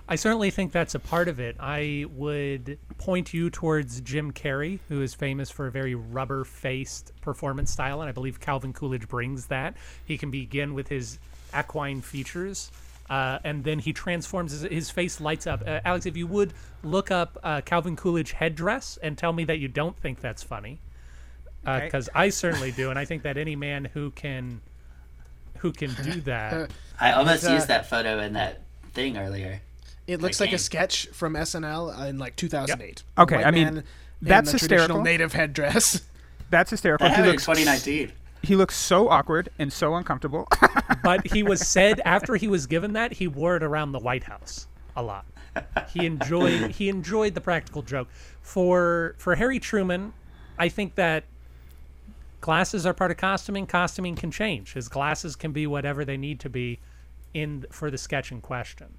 [0.08, 1.54] I certainly think that's a part of it.
[1.60, 7.12] I would point you towards Jim Carrey, who is famous for a very rubber faced
[7.20, 9.76] performance style, and I believe Calvin Coolidge brings that.
[10.04, 11.20] He can begin with his
[11.56, 12.72] equine features.
[13.10, 15.62] Uh, and then he transforms his, his face lights up.
[15.66, 16.52] Uh, Alex, if you would
[16.84, 20.80] look up uh, Calvin Coolidge headdress and tell me that you don't think that's funny,
[21.66, 21.84] Okay.
[21.86, 24.60] because I certainly do, and I think that any man who can
[25.58, 28.62] who can do that I almost uh, used that photo in that
[28.94, 29.60] thing earlier.
[30.06, 33.02] It looks I like a sketch from SNL in like 2008.
[33.18, 33.84] Okay, White I mean, man in
[34.22, 35.02] that's the traditional hysterical.
[35.04, 36.02] native headdress.
[36.50, 37.04] That's hysterical.
[37.04, 38.12] That He happened looks, 2019.
[38.42, 40.48] He looks so awkward and so uncomfortable.
[41.02, 44.24] but he was said after he was given that he wore it around the White
[44.24, 44.66] House
[44.96, 45.26] a lot.
[45.92, 48.08] He enjoyed he enjoyed the practical joke.
[48.40, 50.12] For for Harry Truman,
[50.58, 51.24] I think that
[52.40, 53.66] glasses are part of costuming.
[53.66, 54.74] Costuming can change.
[54.74, 56.78] His glasses can be whatever they need to be
[57.34, 58.94] in for the sketch in question.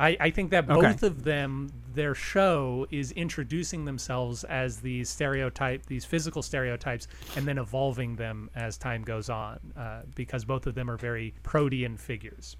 [0.00, 0.80] I, I think that Okay.
[0.80, 7.46] both of them, their show is introducing themselves as these stereotype, these physical stereotypes, and
[7.46, 11.96] then evolving them as time goes on, uh, because both of them are very protean
[11.96, 12.56] figures.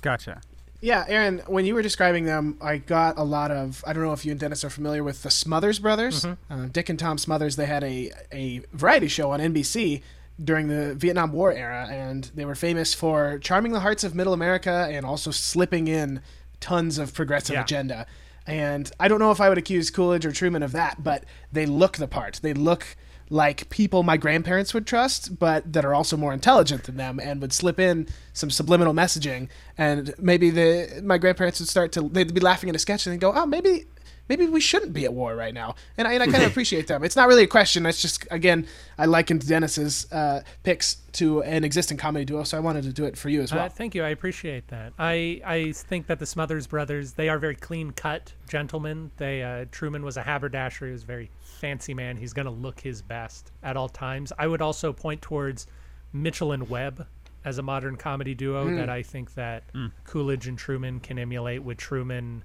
[0.00, 0.40] gotcha.
[0.84, 3.84] Yeah, Aaron, when you were describing them, I got a lot of.
[3.86, 6.24] I don't know if you and Dennis are familiar with the Smothers Brothers.
[6.24, 6.34] Uh,
[6.72, 7.54] Dick and Tom Smothers.
[7.54, 10.02] They had a a variety show on NBC
[10.42, 14.32] during the Vietnam War era, and they were famous for charming the hearts of Middle
[14.32, 16.20] America and also slipping in
[16.62, 17.62] tons of progressive Yeah.
[17.62, 18.06] agenda.
[18.46, 21.66] And I don't know if I would accuse Coolidge or Truman of that, but they
[21.66, 22.40] look the part.
[22.42, 22.96] They look
[23.30, 27.40] like people my grandparents would trust, but that are also more intelligent than them and
[27.40, 29.48] would slip in some subliminal messaging.
[29.78, 33.12] And maybe the my grandparents would start to they'd be laughing at a sketch and
[33.14, 33.86] they'd go, oh, maybe
[34.28, 35.74] maybe we shouldn't be at war right now.
[35.96, 37.04] And I, and I kind of appreciate them.
[37.04, 37.86] It's not really a question.
[37.86, 38.66] It's just again,
[38.98, 43.04] I likened Dennis's uh, picks to an existing comedy duo, so I wanted to do
[43.04, 43.66] it for you as well.
[43.66, 44.04] Uh, thank you.
[44.04, 44.92] I appreciate that.
[44.98, 49.10] I, I think that the Smothers brothers, they are very clean cut gentlemen.
[49.16, 50.86] They uh, Truman was a haberdasher.
[50.86, 52.16] He was a very fancy man.
[52.16, 54.32] He's going to look his best at all times.
[54.38, 55.66] I would also point towards
[56.12, 57.06] Mitchell and Webb
[57.44, 59.64] as a modern comedy duo that I think that
[60.04, 62.44] Coolidge and Truman can emulate with Truman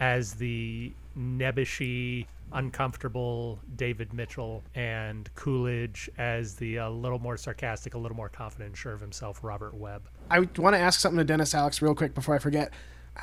[0.00, 7.98] as the nebbishy, uncomfortable David Mitchell and Coolidge as the a little more sarcastic, a
[7.98, 10.02] little more confident and sure of himself Robert Webb.
[10.30, 12.72] I want to ask something to Dennis Alex real quick before I forget.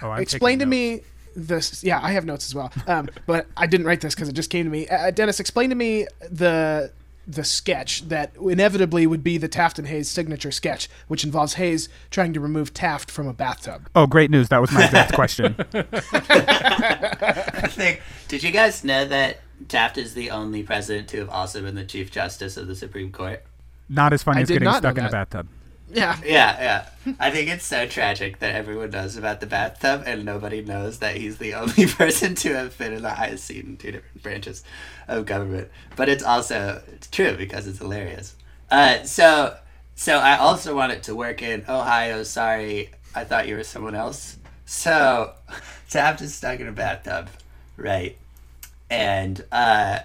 [0.01, 1.01] Oh, I'm explain to taking me
[1.35, 1.83] this.
[1.83, 4.49] Yeah, I have notes as well, um, but I didn't write this because it just
[4.49, 4.87] came to me.
[4.87, 6.91] Uh, Dennis, explain to me the
[7.31, 11.89] the sketch that inevitably would be the Taft and Hayes signature sketch, which involves Hayes
[12.09, 13.89] trying to remove Taft from a bathtub.
[13.95, 14.49] Oh, great news!
[14.49, 15.55] That was my exact question.
[15.73, 18.01] I think.
[18.27, 21.85] Did you guys know that Taft is the only president to have also been the
[21.85, 23.43] Chief Justice of the Supreme Court?
[23.89, 25.47] Not as funny I as getting stuck in a bathtub.
[25.93, 27.15] Yeah, Yeah, yeah.
[27.19, 31.17] I think it's so tragic that everyone knows about the bathtub and nobody knows that
[31.17, 34.63] he's the only person to have been in the highest seat in two different branches
[35.07, 35.69] of government.
[35.95, 38.35] But it's also it's true because it's hilarious.
[38.69, 39.57] Uh, so
[39.95, 42.23] so I also wanted to work in Ohio.
[42.23, 44.37] Sorry, I thought you were someone else.
[44.65, 45.33] So
[45.89, 47.29] Taft is stuck in a bathtub,
[47.77, 48.17] right?
[48.89, 49.99] And uh,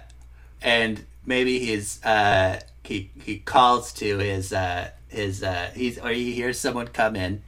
[0.61, 6.33] and maybe he's uh he he calls to his uh his uh he's or he
[6.33, 7.41] hears someone come in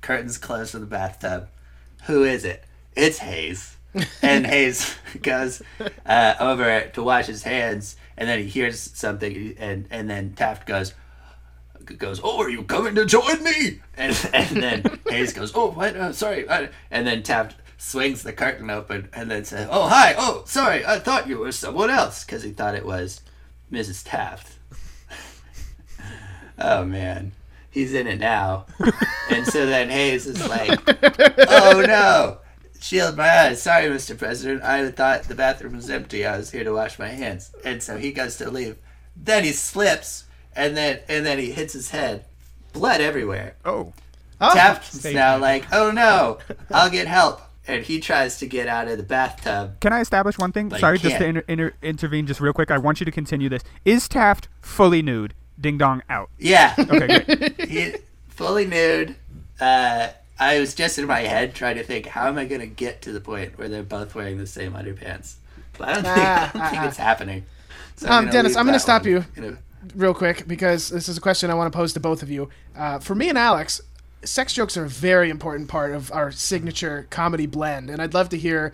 [0.00, 1.48] curtains closed to the bathtub
[2.04, 2.64] who is it
[2.96, 3.76] it's hayes
[4.22, 5.62] and hayes goes
[6.06, 10.66] uh over to wash his hands and then he hears something and and then taft
[10.66, 10.94] goes
[11.92, 15.96] goes, "Oh, are you coming to join me?" And and then Hayes goes, "Oh, what?
[15.96, 20.14] Uh, sorry." Uh, and then Taft swings the curtain open and then says, "Oh, hi.
[20.16, 20.84] Oh, sorry.
[20.84, 23.20] I thought you were someone else because he thought it was
[23.70, 24.02] Mrs.
[24.04, 24.53] Taft."
[26.58, 27.32] Oh man,
[27.70, 28.66] he's in it now.
[29.30, 30.80] and so then Hayes is like,
[31.48, 32.38] "Oh no."
[32.80, 33.62] Shield my eyes.
[33.62, 34.18] Sorry, Mr.
[34.18, 34.62] President.
[34.62, 36.26] I thought the bathroom was empty.
[36.26, 37.50] I was here to wash my hands.
[37.64, 38.76] And so he goes to leave.
[39.16, 40.24] Then he slips,
[40.54, 42.26] and then and then he hits his head.
[42.74, 43.56] Blood everywhere.
[43.64, 43.94] Oh,
[44.38, 44.52] ah.
[44.52, 45.40] Taft's Stage now diving.
[45.40, 46.38] like, oh no,
[46.70, 47.40] I'll get help.
[47.66, 49.80] And he tries to get out of the bathtub.
[49.80, 50.68] can I establish one thing?
[50.76, 52.70] Sorry, just to inter- inter- intervene just real quick.
[52.70, 53.62] I want you to continue this.
[53.86, 55.32] Is Taft fully nude?
[55.60, 56.30] Ding dong out.
[56.38, 57.60] Yeah, Okay, great.
[57.68, 57.94] he
[58.28, 59.14] fully nude.
[59.60, 62.66] Uh, I was just in my head trying to think, how am I going to
[62.66, 65.34] get to the point where they're both wearing the same underpants?
[65.78, 67.44] But I don't think, I don't think it's happening.
[67.96, 69.10] So Um, Dennis, I'm gonna stop one.
[69.10, 69.24] you.
[69.36, 69.58] Gonna-
[69.94, 72.48] real quick because this is a question I want to pose to both of you.
[72.76, 73.80] Uh, for me and Alex,
[74.24, 78.28] sex jokes are a very important part of our signature comedy blend, and I'd love
[78.30, 78.72] to hear.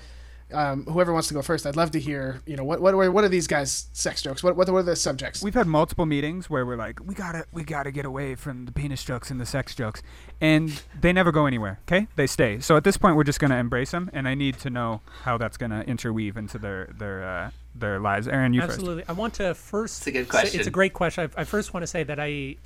[0.53, 2.41] Um, whoever wants to go first, I'd love to hear.
[2.47, 4.43] You know, what what what are these guys' sex jokes?
[4.43, 5.43] What what, what are the subjects?
[5.43, 8.73] We've had multiple meetings where we're like, we gotta, we gotta get away from the
[8.73, 10.03] penis jokes and the sex jokes,
[10.41, 11.81] and they never go anywhere.
[11.89, 12.61] Okay, they stay.
[12.61, 15.39] So at this point, we're just gonna embrace them, and I need to know how
[15.39, 18.27] that's gonna interweave into their their uh, their lives.
[18.29, 18.73] Aaron, you first.
[18.75, 19.05] Absolutely.
[19.09, 19.99] I want to first.
[20.01, 21.31] It's a good say- It's a great question.
[21.37, 22.57] I, I first want to say that I,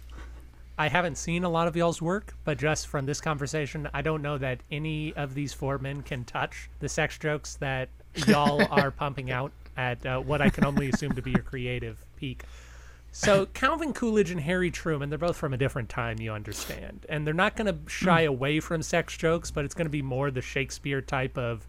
[0.77, 4.23] I haven't seen a lot of y'all's work, but just from this conversation, I don't
[4.23, 7.89] know that any of these four men can touch the sex jokes that
[8.27, 12.05] y'all are pumping out at uh, what I can only assume to be your creative
[12.17, 12.45] peak.
[13.13, 17.07] So Calvin Coolidge and Harry Truman, they're both from a different time, you understand.
[17.09, 20.03] And they're not going to shy away from sex jokes, but it's going to be
[20.03, 21.69] more the Shakespeare type of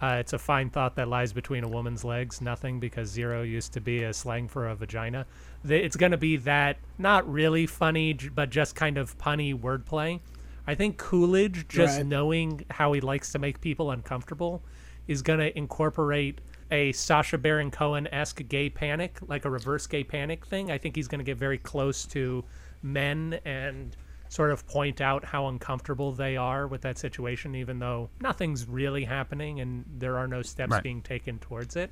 [0.00, 2.40] uh, it's a fine thought that lies between a woman's legs.
[2.40, 5.26] Nothing, because zero used to be a slang for a vagina.
[5.64, 10.20] The- It's going to be that not really funny, but just kind of punny wordplay.
[10.66, 12.06] I think Coolidge, just Right.
[12.06, 14.62] knowing how he likes to make people uncomfortable,
[15.06, 16.40] is going to incorporate
[16.70, 20.70] a Sacha Baron Cohen esque gay panic, like a reverse gay panic thing.
[20.70, 22.44] I think he's going to get very close to
[22.82, 23.96] men and
[24.28, 29.04] sort of point out how uncomfortable they are with that situation, even though nothing's really
[29.04, 30.82] happening and there are no steps Right.
[30.82, 31.90] being taken towards it.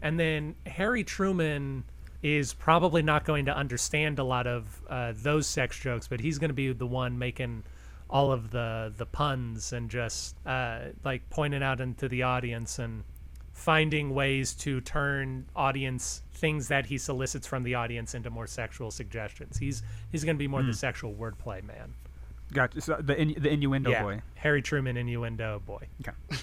[0.00, 1.84] And then Harry Truman
[2.24, 6.38] is probably not going to understand a lot of uh, those sex jokes, but he's
[6.38, 7.62] going to be the one making
[8.08, 13.04] all of the the puns and just uh, like pointing out into the audience and
[13.52, 18.90] finding ways to turn audience things that he solicits from the audience into more sexual
[18.90, 19.58] suggestions.
[19.58, 21.92] He's he's going to be more the sexual wordplay man.
[22.54, 22.80] Gotcha.
[22.80, 24.22] So the in, the innuendo yeah, boy.
[24.36, 25.88] Harry Truman innuendo boy.
[26.00, 26.42] Okay.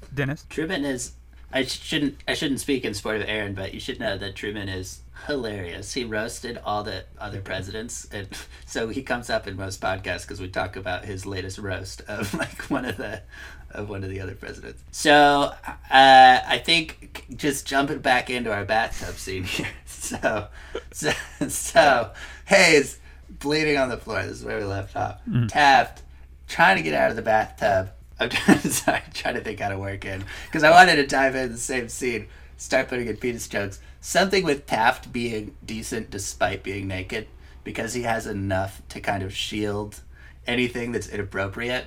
[0.14, 0.46] Dennis.
[0.48, 1.12] Truman is.
[1.52, 2.18] I shouldn't.
[2.28, 5.94] I shouldn't speak in support of Aaron, but you should know that Truman is hilarious.
[5.94, 8.28] He roasted all the other presidents, and
[8.66, 12.32] so he comes up in most podcasts because we talk about his latest roast of
[12.42, 13.22] like one of the
[13.72, 14.82] of one of the other presidents.
[14.90, 15.52] So uh,
[15.90, 19.68] I think just jumping back into our bathtub scene here.
[19.86, 20.48] So,
[20.92, 21.12] so,
[21.48, 22.10] so
[22.46, 22.98] Hayes
[23.28, 24.22] bleeding on the floor.
[24.22, 25.20] This is where we left off.
[25.48, 26.02] Taft
[26.48, 27.90] trying to get out of the bathtub.
[28.20, 31.34] I'm trying, sorry, trying to think how to work in because I wanted to dive
[31.34, 33.80] in the same scene, start putting in penis jokes.
[34.02, 37.26] Something with Taft being decent despite being naked
[37.64, 40.00] because he has enough to kind of shield
[40.46, 41.86] anything that's inappropriate.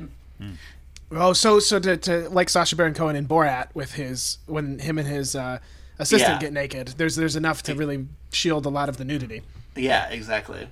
[1.11, 4.97] Oh, so so to, to like Sacha Baron Cohen in Borat with his when him
[4.97, 5.59] and his uh,
[5.99, 6.39] assistant Yeah.
[6.39, 6.88] get naked.
[6.97, 9.41] There's there's enough to really shield a lot of the nudity.
[9.75, 10.67] Yeah, exactly.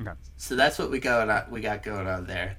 [0.00, 0.12] Okay.
[0.36, 1.44] So that's what we going on.
[1.50, 2.56] We got going on there.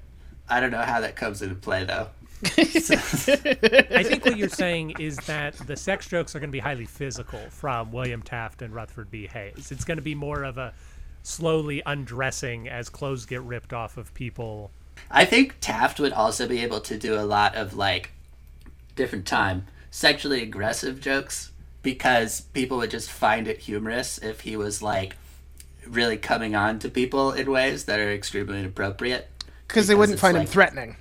[0.48, 2.08] I don't know how that comes into play though.
[2.56, 6.84] I think what you're saying is that the sex jokes are going to be highly
[6.84, 9.26] physical from William Taft and Rutherford B.
[9.26, 9.72] Hayes.
[9.72, 10.72] It's going to be more of a
[11.24, 14.70] slowly undressing as clothes get ripped off of people.
[15.10, 18.12] I think Taft would also be able to do a lot of like
[18.94, 24.82] different time sexually aggressive jokes because people would just find it humorous if he was
[24.82, 25.16] like
[25.86, 29.28] really coming on to people in ways that are extremely inappropriate.
[29.66, 30.96] Because they wouldn't it's find him threatening.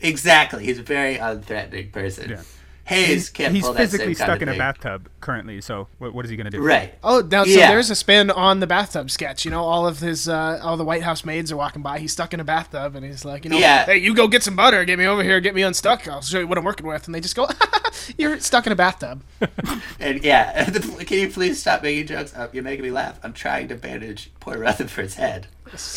[0.00, 2.30] Exactly, he's a very unthreatening person.
[2.30, 2.42] Yeah.
[2.84, 4.58] Hayes can't He's pull that physically same kind stuck of in a thing.
[4.60, 6.62] bathtub currently, so what, what is he going to do?
[6.62, 6.94] Right.
[7.02, 7.66] Oh, now so Yeah.
[7.66, 9.44] there's a spin on the bathtub sketch.
[9.44, 11.98] You know, all of his, uh, all the White House maids are walking by.
[11.98, 13.86] He's stuck in a bathtub, and he's like, you know, Yeah.
[13.86, 16.06] hey, you go get some butter, get me over here, get me unstuck.
[16.06, 17.06] I'll show you what I'm working with.
[17.06, 17.48] And they just go,
[18.18, 19.24] you're stuck in a bathtub.
[19.98, 22.32] And yeah, can you please stop making jokes?
[22.36, 23.18] Oh, you're making me laugh.
[23.24, 25.48] I'm trying to bandage poor Rutherford's head.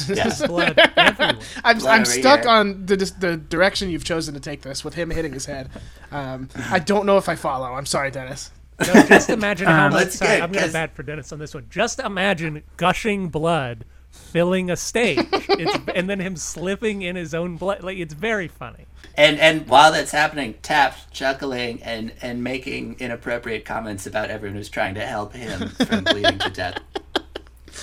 [0.08, 0.34] Yeah.
[0.48, 1.38] Blood everywhere.
[1.64, 2.50] I'm, Blood I'm stuck here.
[2.50, 5.70] on the the direction you've chosen to take this with him hitting his head.
[6.12, 7.74] Um, I don't know if I follow.
[7.74, 8.52] I'm sorry, Dennis.
[8.80, 10.12] No, just imagine how much.
[10.12, 11.66] Sorry, good, I'm going 'cause- to bad for Dennis on this one.
[11.70, 17.58] Just imagine gushing blood filling a stage, it's, and then him slipping in his own
[17.58, 17.84] blood.
[17.84, 18.86] Like it's very funny.
[19.16, 24.70] And and while that's happening, Taft chuckling and and making inappropriate comments about everyone who's
[24.70, 26.80] trying to help him from bleeding to death.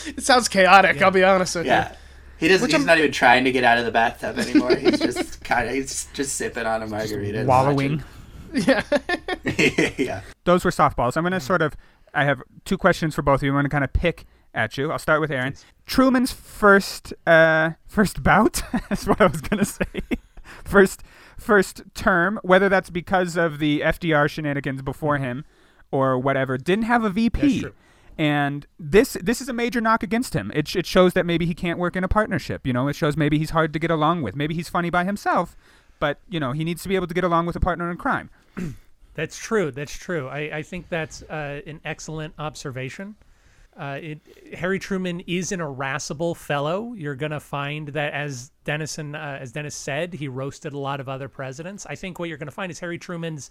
[0.07, 1.01] It sounds chaotic.
[1.03, 1.73] I'll be honest with you.
[1.73, 1.95] Yeah.
[2.39, 2.65] He doesn't.
[2.65, 4.75] Which he's I'm- not even trying to get out of the bathtub anymore.
[4.77, 5.75] He's just kind of.
[5.75, 8.03] He's just sipping on a margarita, and Wallowing.
[8.53, 8.83] Yeah.
[9.97, 10.21] yeah.
[10.45, 11.17] Those were softballs.
[11.17, 11.77] I'm going to sort of.
[12.15, 13.51] I have two questions for both of you.
[13.51, 14.25] I'm going to kind of pick
[14.55, 14.91] at you.
[14.91, 15.55] I'll start with Aaron.
[15.87, 18.63] Truman's first uh, first bout.
[18.89, 19.85] That's what I was going to say.
[20.65, 21.03] first
[21.39, 25.45] first term, whether that's because of the FDR shenanigans before him
[25.91, 27.67] or whatever, didn't have a VP.
[28.19, 30.51] And this this is a major knock against him.
[30.55, 32.67] It, it shows that maybe he can't work in a partnership.
[32.67, 34.35] You know, it shows maybe he's hard to get along with.
[34.35, 35.57] Maybe he's funny by himself,
[36.01, 37.99] but you know he needs to be able to get along with a partner in
[37.99, 38.31] crime.
[39.15, 39.71] That's true.
[39.71, 40.29] That's true.
[40.29, 43.17] I, I think that's uh, an excellent observation.
[43.75, 44.21] Uh, it,
[44.55, 46.93] Harry Truman is an irascible fellow.
[46.93, 51.09] You're gonna find that, as Dennison, uh, as Dennis said, he roasted a lot of
[51.09, 51.87] other presidents.
[51.87, 53.51] I think what you're gonna find is Harry Truman's.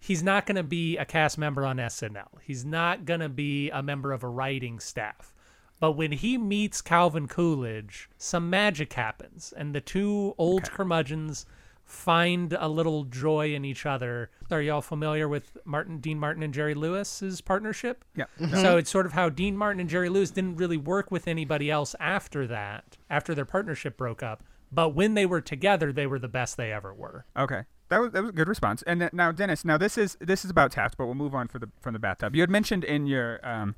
[0.00, 2.40] He's not gonna be a cast member on SNL.
[2.42, 5.34] He's not gonna be a member of a writing staff.
[5.78, 11.46] But when he meets Calvin Coolidge, some magic happens, and the two old curmudgeons
[11.90, 14.30] find a little joy in each other.
[14.50, 18.04] Are y'all familiar with Martin, Dean Martin, and Jerry Lewis's partnership?
[18.14, 18.26] Yeah.
[18.38, 18.56] Mm-hmm.
[18.56, 21.70] So it's sort of how Dean Martin and Jerry Lewis didn't really work with anybody
[21.70, 24.44] else after that, after their partnership broke up.
[24.70, 27.26] But when they were together, they were the best they ever were.
[27.36, 28.82] Okay, that was that was a good response.
[28.82, 31.48] And then, now, Dennis, now this is this is about Taft, but we'll move on
[31.48, 32.34] for the from the bathtub.
[32.34, 33.74] You had mentioned in your um,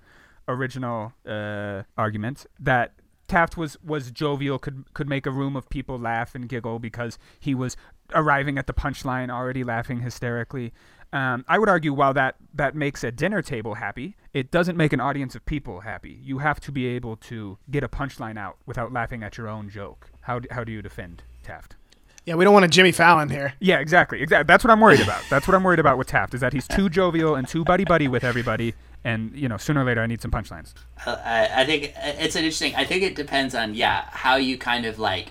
[0.46, 2.92] original uh, argument that
[3.26, 7.18] Taft was was jovial, could could make a room of people laugh and giggle because
[7.40, 7.76] he was
[8.14, 10.72] arriving at the punchline already laughing hysterically.
[11.14, 14.92] Um, I would argue while that that makes a dinner table happy, it doesn't make
[14.92, 16.18] an audience of people happy.
[16.22, 19.70] You have to be able to get a punchline out without laughing at your own
[19.70, 20.10] joke.
[20.22, 21.76] How how do you defend Taft?
[22.24, 23.54] Yeah, we don't want a Jimmy Fallon here.
[23.58, 24.22] Yeah, exactly.
[24.22, 24.44] Exactly.
[24.46, 25.22] That's what I'm worried about.
[25.28, 27.84] That's what I'm worried about with Taft is that he's too jovial and too buddy
[27.84, 30.72] buddy with everybody, and you know, sooner or later I need some punchlines.
[31.04, 32.76] Uh, I, I think it's an interesting.
[32.76, 35.30] I think it depends on yeah how you kind of like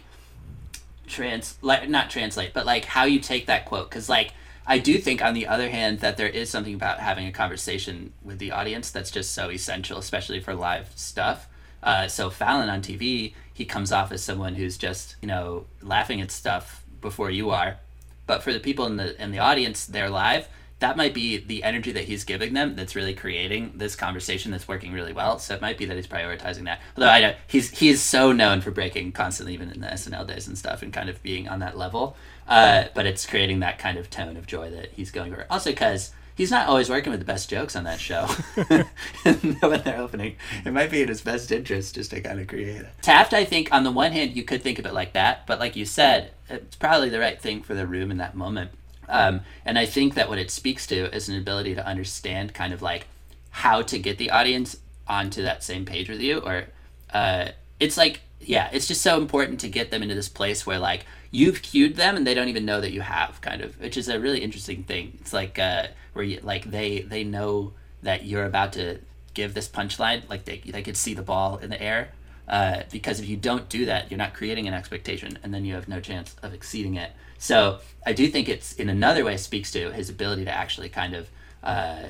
[1.08, 3.89] trans like not translate, but like how you take that quote.
[3.89, 4.34] Because like
[4.68, 8.12] I do think on the other hand that there is something about having a conversation
[8.22, 11.48] with the audience that's just so essential, especially for live stuff.
[11.82, 16.20] Uh, so Fallon on TV, he comes off as someone who's just you know laughing
[16.20, 17.78] at stuff before you are,
[18.28, 20.47] but for the people in the in the audience, they're live.
[20.80, 24.68] That might be the energy that he's giving them that's really creating this conversation that's
[24.68, 25.38] working really well.
[25.38, 26.82] So it might be that he's prioritizing that.
[26.97, 30.26] Although I know he's he is so known for breaking constantly, even in the SNL
[30.28, 32.16] days and stuff, and kind of being on that level.
[32.47, 35.45] Uh, but it's creating that kind of tone of joy that he's going for.
[35.49, 36.12] Also, because
[36.42, 38.26] he's not always working with the best jokes on that show.
[39.24, 40.36] when they're opening,
[40.66, 42.89] it might be in his best interest just to kind of create it.
[43.04, 45.60] Taft, I think, on the one hand, you could think of it like that, but
[45.60, 48.72] like you said, it's probably the right thing for the room in that moment.
[49.08, 52.74] Um, and I think that what it speaks to is an ability to understand kind
[52.74, 53.06] of like
[53.52, 54.78] how to get the audience
[55.08, 56.39] onto that same page with you.
[56.39, 56.64] Or
[57.14, 60.80] uh, it's like, yeah, it's just so important to get them into this place where
[60.80, 63.96] like you've cued them and they don't even know that you have, kind of, which
[63.96, 65.20] is a really interesting thing.
[65.22, 68.99] It's like uh, where you like they they know that you're about to
[69.34, 72.12] give this punchline, like they they could see the ball in the air.
[72.47, 75.74] Uh, because if you don't do that, you're not creating an expectation, and then you
[75.74, 77.12] have no chance of exceeding it.
[77.38, 81.14] So I do think it's in another way speaks to his ability to actually kind
[81.14, 81.30] of
[81.64, 82.03] uh,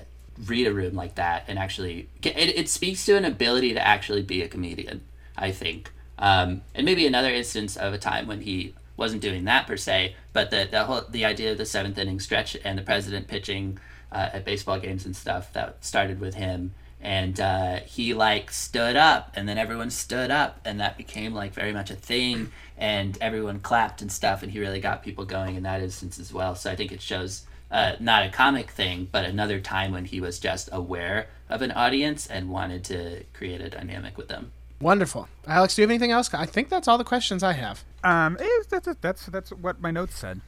[0.46, 4.22] read a room like that and actually it, it speaks to an ability to actually
[4.22, 5.02] be a comedian.
[5.38, 9.66] I think, um, and maybe another instance of a time when he wasn't doing that
[9.66, 12.84] per se, but the the whole the idea of the seventh inning stretch and the
[12.84, 13.80] president pitching
[14.12, 18.96] uh, at baseball games and stuff that started with him and uh, he like stood
[18.96, 23.18] up and then everyone stood up and that became like very much a thing and
[23.22, 26.56] everyone clapped and stuff and he really got people going in that instance as well
[26.56, 30.20] so i think it shows uh, not a comic thing but another time when he
[30.20, 34.52] was just aware of an audience and wanted to create a dynamic with them
[34.82, 35.28] Wonderful.
[35.46, 36.34] Alex, do you have anything else?
[36.34, 37.84] I think that's all the questions I have.
[38.04, 40.42] Um, eh, that's that's that's what my notes said.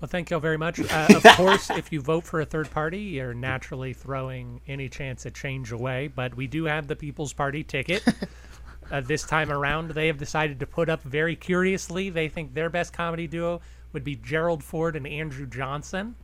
[0.00, 0.80] Well, thank you all very much.
[0.90, 5.26] Uh, of course, if you vote for a third party, you're naturally throwing any chance
[5.26, 6.08] at change away.
[6.08, 8.02] But we do have the People's Party ticket.
[8.90, 12.10] uh, this time around, they have decided to put up very curiously.
[12.10, 13.60] They think their best comedy duo
[13.92, 16.14] would be Gerald Ford and Andrew Johnson.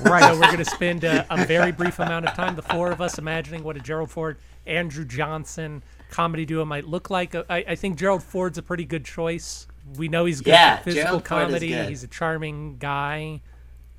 [0.00, 0.22] Right.
[0.22, 3.00] So we're going to spend a, a very brief amount of time, the four of
[3.00, 7.34] us, imagining what a Gerald Ford, Andrew Johnson comedy duo might look like.
[7.34, 9.66] Uh, I, I think Gerald Ford's a pretty good choice.
[9.96, 11.72] We know he's good Yeah, at physical Gerald comedy.
[11.72, 13.40] He's a charming guy.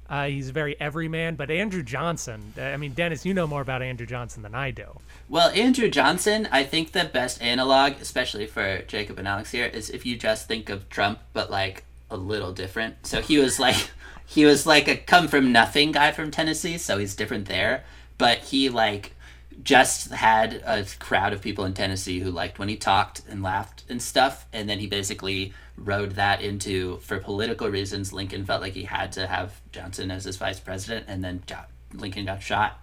[0.10, 1.36] Uh, he's a very everyman.
[1.36, 5.00] But Andrew Johnson, I mean, Dennis, you know more about Andrew Johnson than I do.
[5.30, 9.90] Well, Andrew Johnson, I think the best analog, especially for Jacob and Alex here, is
[9.90, 13.08] if you just think of Trump, but like a little different.
[13.08, 13.90] So he was like,
[14.26, 17.84] he was like a come from nothing guy from Tennessee, so he's different there.
[18.18, 19.16] But he like
[19.64, 23.73] just had a crowd of people in Tennessee who liked when he talked and laughed
[23.90, 28.14] and stuff, and then he basically rode that into for political reasons.
[28.14, 31.58] Lincoln felt like he had to have Johnson as his vice president, and then Jo-
[31.94, 32.80] Lincoln got shot.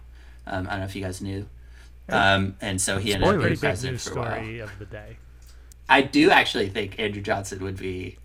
[0.47, 1.47] Um, I don't know if you guys knew.
[2.09, 4.31] Um, and so he ended up being president for a while.
[4.33, 5.17] story of the day.
[5.87, 8.17] I do actually think Andrew Johnson would be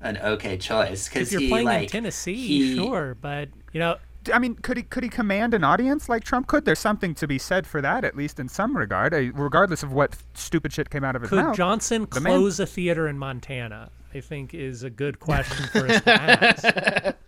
[0.00, 3.80] an okay choice If because you're he playing like in Tennessee, he- sure, but you
[3.80, 3.96] know,
[4.32, 6.64] I mean, could he could he command an audience like Trump could?
[6.64, 9.92] There's something to be said for that, at least in some regard, uh, regardless of
[9.92, 11.56] what stupid shit came out of his could mouth.
[11.56, 13.90] Johnson The man- close a theater in Montana?
[14.14, 17.14] I think is a good question for us to ask.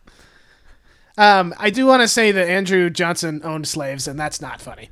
[1.18, 4.88] Um, I do want to say that Andrew Johnson owned slaves, and that's not funny.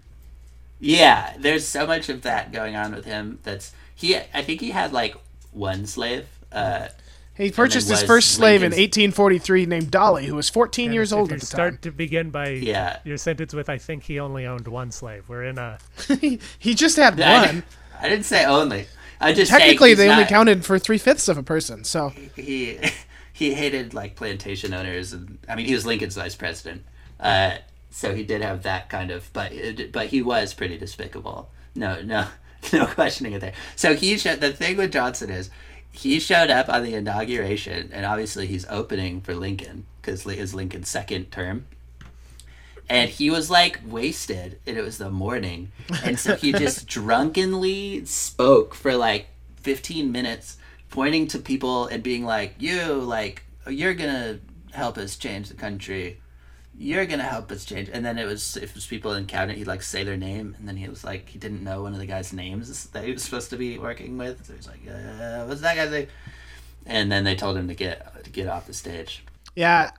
[0.78, 3.38] Yeah, there's so much of that going on with him.
[3.44, 4.16] That's he.
[4.16, 5.16] I think he had like
[5.52, 6.26] one slave.
[6.52, 6.88] Uh,
[7.38, 11.30] He purchased his first slave in 1843 named Dolly, who was 14 years if old
[11.30, 11.78] you at the start time.
[11.82, 12.98] to begin by Yeah.
[13.04, 15.78] your sentence with "I think he only owned one slave." We're in a
[16.58, 17.62] he just had I, one.
[18.00, 18.86] I didn't say only.
[19.20, 21.84] I just Technically, he's they only counted for three fifths of a person.
[21.84, 22.78] So he
[23.32, 26.84] he hated like plantation owners and I mean he was Lincoln's vice president,
[27.20, 27.58] uh,
[27.90, 31.50] so he did have that kind of but it, but he was pretty despicable.
[31.74, 32.26] No no
[32.72, 33.54] no questioning it there.
[33.76, 35.50] So he the thing with Johnson is
[35.98, 40.88] he showed up on the inauguration and obviously he's opening for Lincoln because is Lincoln's
[40.88, 41.66] second term.
[42.88, 45.72] And he was like wasted, and it was the morning,
[46.02, 49.26] and so he just drunkenly spoke for like
[49.56, 50.56] 15 minutes
[50.88, 54.38] pointing to people and being like you like you're gonna
[54.72, 56.18] help us change the country
[56.78, 59.58] you're gonna help us change and then it was if it was people in cabinet
[59.58, 61.98] he'd like say their name and then he was like he didn't know one of
[61.98, 65.44] the guys names that he was supposed to be working with so he's like uh,
[65.44, 66.06] what's that guy's name?
[66.86, 69.22] And then they told him to get to get off the stage.
[69.54, 69.90] Yeah,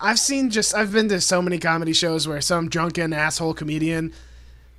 [0.00, 4.12] I've seen just I've been to so many comedy shows where some drunken asshole comedian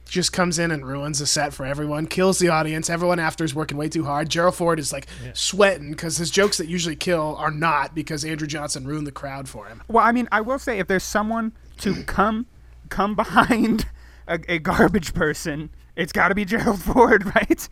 [0.06, 2.90] just comes in and ruins the set for everyone, kills the audience.
[2.90, 4.30] Everyone after is working way too hard.
[4.30, 8.48] Gerald Ford is like sweating because his jokes that usually kill are not because Andrew
[8.48, 9.82] Johnson ruined the crowd for him.
[9.88, 12.46] Well, I mean, I will say if there's someone to come
[12.90, 13.88] come behind
[14.28, 17.68] a, a garbage person, it's got to be Gerald Ford, right?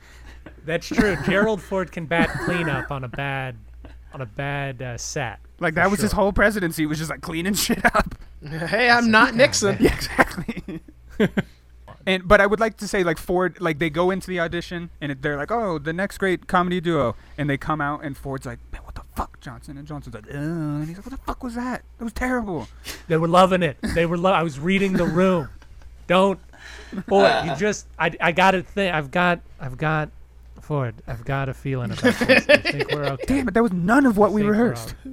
[0.65, 1.17] That's true.
[1.25, 3.57] Gerald Ford can bat cleanup on a bad
[4.13, 5.39] on a bad uh, set.
[5.59, 8.15] Like that was his whole presidency was just like cleaning shit up.
[8.43, 9.77] Hey, I'm not Nixon.
[9.79, 10.81] Yeah, exactly.
[12.06, 14.89] And but I would like to say like Ford, like they go into the audition
[15.01, 18.18] and it, they're like, oh, the next great comedy duo, and they come out and
[18.18, 19.78] Ford's like, man, what the fuck, Johnson?
[19.78, 21.84] And Johnson's like, uh, and he's like, what the fuck was that?
[21.97, 22.68] That was terrible.
[23.08, 23.78] They were loving it.
[23.95, 24.18] They were.
[24.18, 25.49] Lo- I was reading the room.
[26.08, 26.39] Don't.
[27.08, 27.88] Boy, you just.
[27.97, 28.12] I.
[28.20, 28.93] I got to think.
[28.93, 29.41] I've got.
[29.60, 30.10] I've got
[30.64, 32.49] Ford, I've got a feeling about this.
[32.49, 33.26] I think we're okay.
[33.28, 34.95] Damn it, that was none of what we we're rehearsed.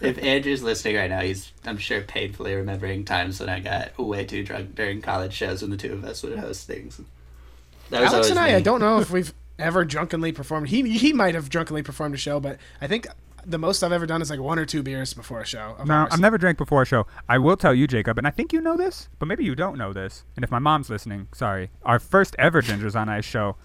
[0.00, 4.24] If Andrew's listening right now, he's I'm sure painfully remembering times when I got way
[4.24, 7.00] too drunk during college shows when the two of us would host things.
[7.90, 8.54] That was Alex and I, me.
[8.54, 10.68] I don't know if we've ever drunkenly performed.
[10.68, 13.06] He he might have drunkenly performed a show, but I think
[13.46, 15.76] the most I've ever done is like one or two beers before a show.
[15.84, 16.10] No, ours.
[16.12, 17.06] I've never drank before a show.
[17.28, 19.78] I will tell you, Jacob, and I think you know this, but maybe you don't
[19.78, 20.24] know this.
[20.36, 21.70] And if my mom's listening, sorry.
[21.84, 23.56] Our first ever Gingers on Ice show.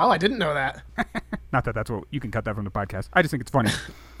[0.00, 0.82] Oh, I didn't know that.
[1.52, 3.08] Not that that's what you can cut that from the podcast.
[3.12, 3.70] I just think it's funny.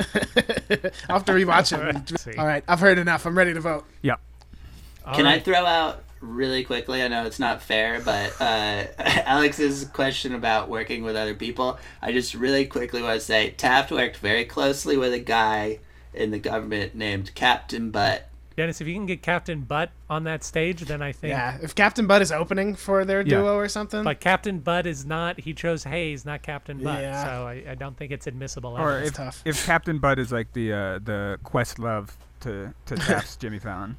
[1.08, 2.30] I'll have to rewatch See.
[2.30, 2.38] it.
[2.38, 3.26] All right, I've heard enough.
[3.26, 3.84] I'm ready to vote.
[4.02, 4.16] yeah.
[5.14, 7.02] Can All I throw out really quickly?
[7.02, 12.12] I know it's not fair, but uh, Alex's question about working with other people, I
[12.12, 15.78] just really quickly want to say Taft worked very closely with a guy
[16.12, 18.27] in the government named Captain Butt.
[18.58, 21.30] Dennis, if you can get Captain Butt on that stage, then I think.
[21.30, 23.36] Yeah, if Captain Butt is opening for their Yeah.
[23.38, 24.02] duo or something.
[24.02, 25.38] But Captain Butt is not.
[25.38, 27.00] He chose Hayes, not Captain Butt.
[27.00, 27.24] Yeah.
[27.24, 28.76] So I, I don't think it's admissible.
[28.76, 29.08] Or evidence.
[29.10, 29.42] if, tough.
[29.44, 33.96] if Captain Butt is like the uh, the Questlove to to Taft's Jimmy Fallon.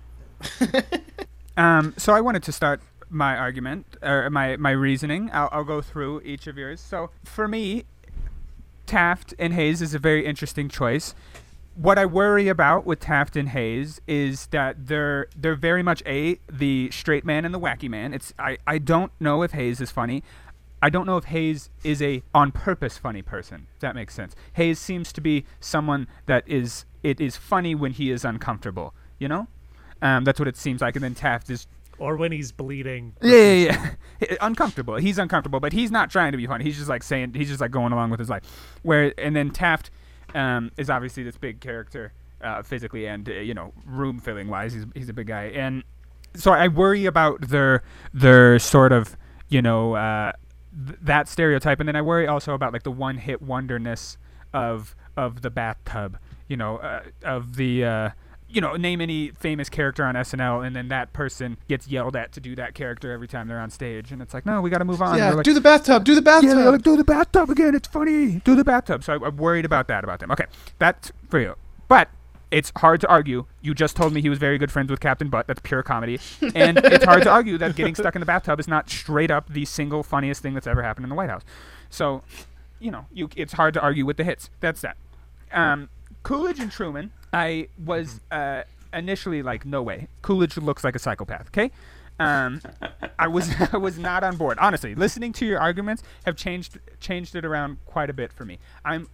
[1.57, 5.29] um, so I wanted to start my argument or my my reasoning.
[5.33, 6.81] I'll, I'll go through each of yours.
[6.81, 7.85] So for me,
[8.85, 11.15] Taft and Hayes is a very interesting choice.
[11.81, 16.37] What I worry about with Taft and Hayes is that they're they're very much a
[16.51, 18.13] the straight man and the wacky man.
[18.13, 20.21] It's I, I don't know if Hayes is funny.
[20.81, 23.67] I don't know if Hayes is a on purpose funny person.
[23.75, 24.35] If that makes sense.
[24.53, 28.93] Hayes seems to be someone that is it is funny when he is uncomfortable.
[29.17, 29.47] You know,
[30.01, 30.97] um, that's what it seems like.
[30.97, 31.65] And then Taft is
[31.97, 33.13] or when he's bleeding.
[33.21, 34.35] yeah, yeah, yeah.
[34.41, 34.95] uncomfortable.
[34.95, 36.65] He's uncomfortable, but he's not trying to be funny.
[36.65, 38.43] He's just like saying, he's just like going along with his life.
[38.81, 39.91] Where and then Taft
[40.33, 44.73] um, is obviously this big character, uh, physically and uh, you know room filling wise.
[44.73, 45.83] He's he's a big guy, and
[46.35, 49.17] so I worry about their their sort of
[49.49, 50.31] you know uh,
[50.87, 54.17] th- that stereotype, and then I worry also about like the one hit wonderness
[54.53, 56.17] of of the bathtub.
[56.47, 58.13] You know, uh, of the.
[58.51, 62.31] You know, name any famous character on SNL, and then that person gets yelled at
[62.33, 64.79] to do that character every time they're on stage, and it's like, no, we got
[64.79, 65.17] to move on.
[65.17, 66.03] yeah, like, do the bathtub.
[66.03, 66.49] Do the bathtub.
[66.49, 67.75] yeah, like, do the bathtub again.
[67.75, 68.41] It's funny.
[68.43, 69.03] Do the bathtub.
[69.03, 70.31] So I, I'm worried about that about them.
[70.31, 70.45] Okay,
[70.79, 71.55] that's for you.
[71.87, 72.09] But
[72.51, 73.45] it's hard to argue.
[73.61, 75.45] You just told me he was very good friends with Captain Butt.
[75.47, 76.19] That's pure comedy.
[76.55, 79.53] And it's hard to argue that getting stuck in the bathtub is not straight up
[79.53, 81.43] the single funniest thing that's ever happened in the White House.
[81.91, 82.23] So,
[82.79, 84.49] you know, you it's hard to argue with the hits.
[84.59, 84.97] That's that.
[85.51, 85.89] Um,
[86.23, 88.63] Coolidge and Truman, I was uh,
[88.93, 90.07] initially like, no way.
[90.21, 91.47] Coolidge looks like a psychopath.
[91.47, 91.71] Okay.
[92.19, 92.61] Um,
[93.17, 94.57] I was I was not on board.
[94.59, 98.59] Honestly, listening to your arguments have changed changed it around quite a bit for me.
[98.83, 99.07] I'm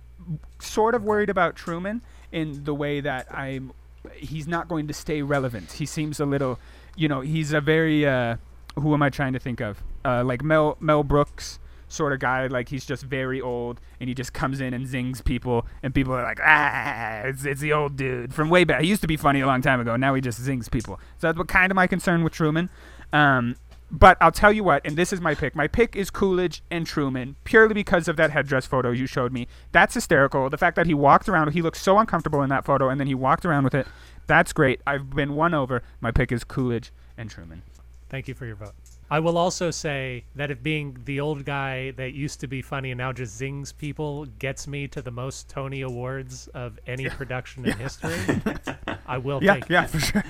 [0.60, 2.02] sort of worried about Truman
[2.32, 3.74] in the way that I'm
[4.16, 5.74] he's not going to stay relevant.
[5.74, 6.60] He seems a little,
[6.96, 8.38] you know, he's a very uh,
[8.76, 9.84] who am I trying to think of?
[10.04, 11.60] Uh, like Mel Mel Brooks
[11.96, 12.48] sort of guy.
[12.48, 16.14] Like he's just very old and he just comes in and zings people, and people
[16.14, 18.82] are like, ah, it's, it's the old dude from way back.
[18.82, 19.96] He used to be funny a long time ago.
[19.96, 21.00] Now he just zings people.
[21.18, 22.70] So that's what kind of my concern with Truman.
[23.14, 23.56] Um,
[23.92, 25.56] but I'll tell you what, and this is my pick.
[25.56, 29.48] My pick is Coolidge and Truman, purely because of that headdress photo you showed me.
[29.72, 30.50] That's hysterical.
[30.50, 33.08] The fact that he walked around, he looked so uncomfortable in that photo, and then
[33.08, 33.88] he walked around with it.
[34.28, 34.82] That's great.
[34.88, 35.84] I've been won over.
[36.02, 37.62] My pick is Coolidge and Truman.
[38.10, 38.74] Thank you for your vote.
[39.10, 42.92] I will also say that if being the old guy that used to be funny
[42.92, 47.66] and now just zings people gets me to the most Tony Awards of any production
[47.66, 48.34] in history,
[49.06, 50.24] I will Yeah, take yeah, for sure.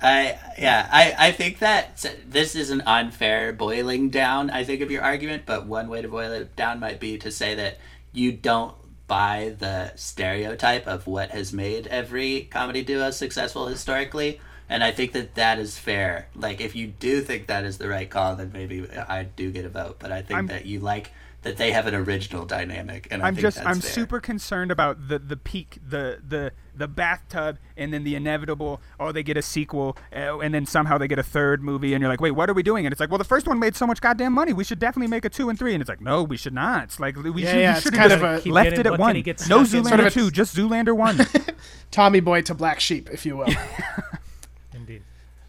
[0.00, 4.90] I yeah, I, I think that this is an unfair boiling down, I think, of
[4.90, 7.78] your argument, but one way to boil it down might be to say that
[8.12, 8.74] you don't
[9.08, 14.40] buy the stereotype of what has made every comedy duo successful historically.
[14.68, 16.28] And I think that that is fair.
[16.34, 19.64] Like, if you do think that is the right call, then maybe I do get
[19.64, 19.96] a vote.
[19.98, 21.10] But I think I'm- that you like
[21.42, 23.90] that they have an original dynamic, and I I'm think just that's I'm fair.
[23.92, 29.12] super concerned about the the peak the the the bathtub and then the inevitable oh
[29.12, 32.10] they get a sequel uh, and then somehow they get a third movie and you're
[32.10, 33.86] like wait what are we doing and it's like well the first one made so
[33.86, 36.22] much goddamn money we should definitely make a two and three and it's like no
[36.24, 38.46] we should not it's like we Yeah, should, yeah, we should kind have of just
[38.46, 39.60] a- left it at one he get no?
[39.62, 41.18] Zoolander Sort of two just Zoolander one
[41.92, 43.48] Tommy Boy to Black Sheep, if you will.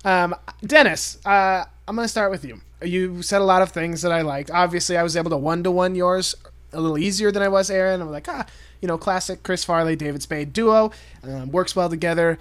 [0.05, 0.35] Um,
[0.65, 2.61] Dennis, uh, I'm going to start with you.
[2.81, 4.49] You said a lot of things that I liked.
[4.51, 6.35] Obviously, I was able to one to one yours
[6.71, 8.01] a little easier than I was Aaron.
[8.01, 8.45] I'm like, ah,
[8.81, 10.91] you know, classic Chris Farley, David Spade duo.
[11.23, 12.37] Um, works well together.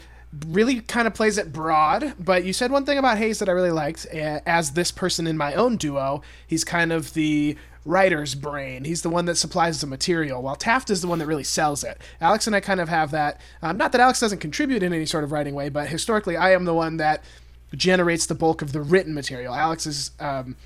[0.47, 2.14] Really kind of plays it broad.
[2.18, 4.06] But you said one thing about Hayes that I really liked.
[4.06, 8.85] As this person in my own duo, he's kind of the writer's brain.
[8.85, 11.82] He's the one that supplies the material, while Taft is the one that really sells
[11.82, 11.98] it.
[12.20, 13.40] Alex and I kind of have that.
[13.62, 16.52] Um, not that Alex doesn't contribute in any sort of writing way, but historically, I
[16.52, 17.24] am the one that
[17.74, 19.54] generates the bulk of the written material.
[19.54, 20.56] Alex is um,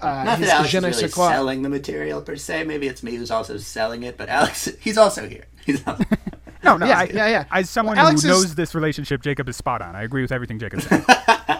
[0.00, 2.64] uh, Not that Alex is really sais selling the material per se.
[2.64, 5.44] Maybe it's me who's also selling it, but Alex, he's also here.
[5.66, 6.04] He's also,
[6.64, 6.86] No, no.
[6.86, 7.44] Yeah, I, yeah, yeah.
[7.50, 9.94] As someone Alex who is- knows this relationship, Jacob is spot on.
[9.94, 11.04] I agree with everything Jacob said.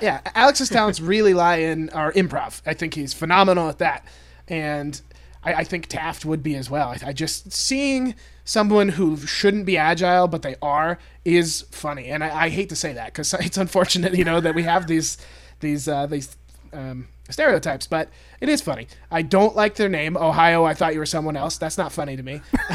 [0.00, 2.62] yeah, Alex's talents really lie in our improv.
[2.66, 4.04] I think he's phenomenal at that,
[4.48, 4.98] and
[5.44, 6.88] I, I think Taft would be as well.
[6.88, 8.14] I, I just seeing
[8.50, 12.76] someone who shouldn't be agile but they are is funny, and I, I hate to
[12.76, 15.18] say that because it's unfortunate, you know, that we have these
[15.60, 16.36] these uh, these
[16.72, 18.08] um, stereotypes, but
[18.40, 18.88] it is funny.
[19.10, 20.64] I don't like their name, Ohio.
[20.64, 21.58] I thought you were someone else.
[21.58, 22.40] That's not funny to me.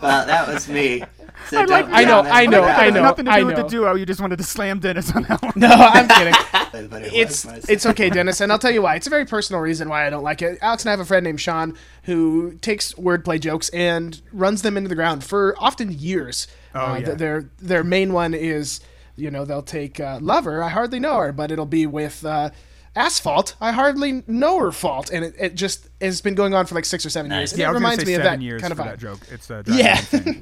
[0.00, 1.04] well, that was me.
[1.48, 2.62] So I like- I know, I know.
[2.62, 3.02] I know.
[3.02, 3.94] Nothing to do with the duo.
[3.94, 5.52] You just wanted to slam Dennis on that one.
[5.56, 6.34] No, I'm kidding.
[7.12, 8.94] It's it's okay, Dennis, and I'll tell you why.
[8.94, 10.58] It's a very personal reason why I don't like it.
[10.62, 14.76] Alex and I have a friend named Sean who takes wordplay jokes and runs them
[14.76, 16.46] into the ground for often years.
[16.74, 17.04] Oh, uh, yeah.
[17.06, 18.80] th- Their their main one is,
[19.16, 20.62] you know, they'll take uh, lover.
[20.62, 22.24] I hardly know her, but it'll be with.
[22.24, 22.50] Uh,
[22.96, 26.74] Asphalt, I hardly know her fault, and it, it just has been going on for
[26.74, 27.38] like six or seven Nice.
[27.38, 27.52] years.
[27.52, 28.86] And Yeah, I it was reminds say me of that years kind of for vibe.
[28.90, 29.20] that joke.
[29.30, 30.32] It's uh, driving Yeah.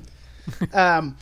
[0.61, 1.16] Insane.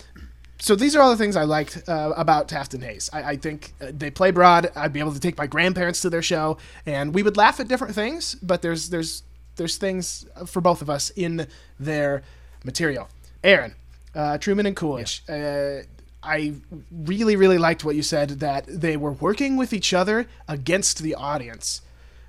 [0.58, 3.10] so these are all the things I liked uh, about Taft and Hayes.
[3.12, 4.70] I, I think uh, they play broad.
[4.74, 7.68] I'd be able to take my grandparents to their show, and we would laugh at
[7.68, 8.34] different things.
[8.36, 9.22] But there's there's
[9.56, 11.46] there's things for both of us in
[11.78, 12.22] their
[12.64, 13.08] material.
[13.44, 13.74] Aaron,
[14.14, 15.22] uh, Truman and Coolidge.
[15.28, 15.82] Uh,
[16.22, 16.54] I
[16.90, 21.14] really really liked what you said that they were working with each other against the
[21.14, 21.82] audience,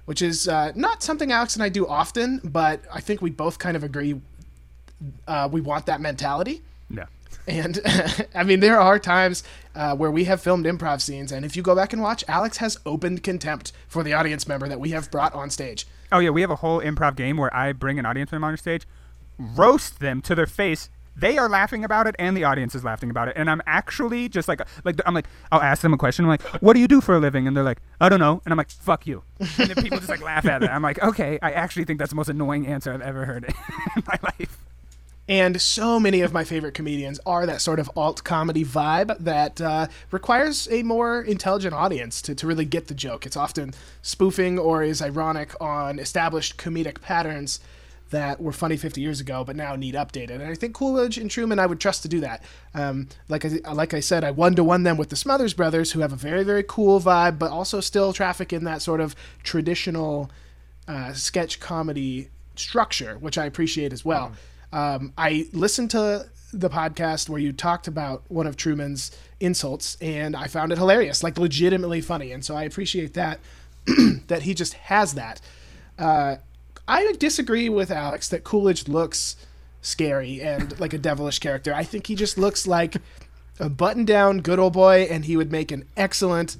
[0.05, 3.57] which is uh, not something Alex and I do often, but I think we both
[3.57, 4.21] kind of agree.
[5.27, 6.61] Uh, we want that mentality.
[7.47, 7.79] And
[8.35, 9.43] I mean, there are times
[9.73, 12.57] uh, where we have filmed improv scenes, and if you go back and watch, Alex
[12.57, 15.87] has opened contempt for the audience member that we have brought on stage.
[16.11, 18.57] Oh yeah, we have a whole improv game where I bring an audience member on
[18.57, 18.85] stage,
[19.37, 20.89] roast them to their face.
[21.15, 23.33] They are laughing about it, and the audience is laughing about it.
[23.37, 26.25] And I'm actually just like, like I'm like, I'll ask them a question.
[26.25, 28.41] I'm like, "What do you do for a living?" And they're like, "I don't know."
[28.45, 30.69] And I'm like, "Fuck you." And then people just like laugh at it.
[30.69, 33.45] I'm like, "Okay, I actually think that's the most annoying answer I've ever heard
[33.95, 34.66] in my life."
[35.29, 39.59] And so many of my favorite comedians are that sort of alt comedy vibe that
[39.59, 43.25] uh, requires a more intelligent audience to, to really get the joke.
[43.25, 47.59] It's often spoofing or is ironic on established comedic patterns
[48.09, 50.35] that were funny 50 years ago but now need updated.
[50.35, 52.41] And I think Coolidge and Truman I would trust to do that.
[52.73, 55.91] Um, like I, like I said, I one to one them with the Smothers Brothers,
[55.91, 59.13] who have a very very cool vibe, but also still traffic in that sort of
[59.43, 60.31] traditional
[60.87, 64.31] uh, sketch comedy structure, which I appreciate as well.
[64.71, 70.35] Um, I listened to the podcast where you talked about one of Truman's insults, and
[70.35, 73.39] I found it hilarious, like legitimately funny, and so I appreciate that
[74.27, 75.41] that he just has that.
[75.97, 76.37] Uh,
[76.87, 79.35] I disagree with Alex that Coolidge looks
[79.81, 81.73] scary and like a devilish character.
[81.73, 82.95] I think he just looks like
[83.59, 86.57] a button-down good old boy, and he would make an excellent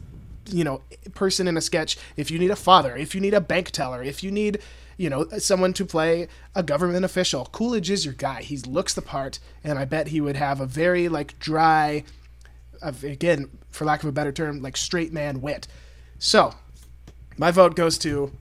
[0.49, 0.81] you know
[1.13, 4.01] person in a sketch if you need a father if you need a bank teller
[4.01, 4.59] if you need
[4.97, 9.01] you know someone to play a government official coolidge is your guy he looks the
[9.01, 12.03] part and i bet he would have a very like dry
[12.81, 15.67] of again for lack of a better term like straight man wit
[16.19, 16.53] so
[17.37, 18.31] my vote goes to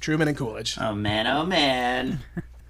[0.00, 2.20] truman and coolidge Oh man, oh man.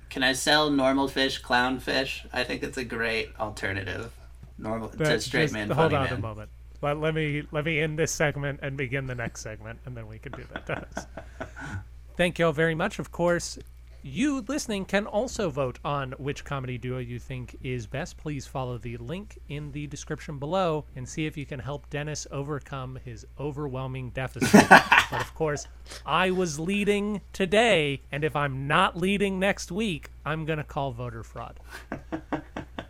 [0.08, 2.26] Can I sell normal fish, clown fish?
[2.32, 4.12] I think it's a great alternative.
[4.58, 6.12] Normal to But straight just man, hold funny on man.
[6.14, 6.50] a moment.
[6.82, 10.08] Let, let me let me end this segment and begin the next segment, and then
[10.08, 11.06] we can do that.
[12.16, 12.98] Thank you all very much.
[12.98, 13.58] Of course,
[14.02, 18.16] you listening can also vote on which comedy duo you think is best.
[18.16, 22.26] Please follow the link in the description below and see if you can help Dennis
[22.30, 24.68] overcome his overwhelming deficit.
[24.70, 25.66] but of course,
[26.06, 31.22] I was leading today, and if I'm not leading next week, I'm gonna call voter
[31.22, 31.60] fraud.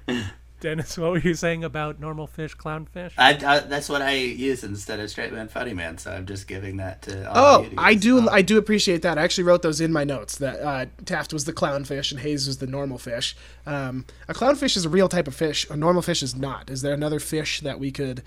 [0.61, 3.13] Dennis, what were you saying about normal fish, clownfish?
[3.17, 5.97] I, I, that's what I use instead of straight man, funny man.
[5.99, 7.29] So I'm just giving that to.
[7.31, 8.03] All Oh, of you to I use.
[8.03, 8.29] do.
[8.29, 9.17] I do appreciate that.
[9.19, 10.37] I actually wrote those in my notes.
[10.39, 13.35] That uh, Taft was the clownfish and Hayes was the normal fish.
[13.67, 15.69] Um, a clownfish is a real type of fish.
[15.71, 16.69] A normal fish is not.
[16.71, 18.23] Is there another fish that we could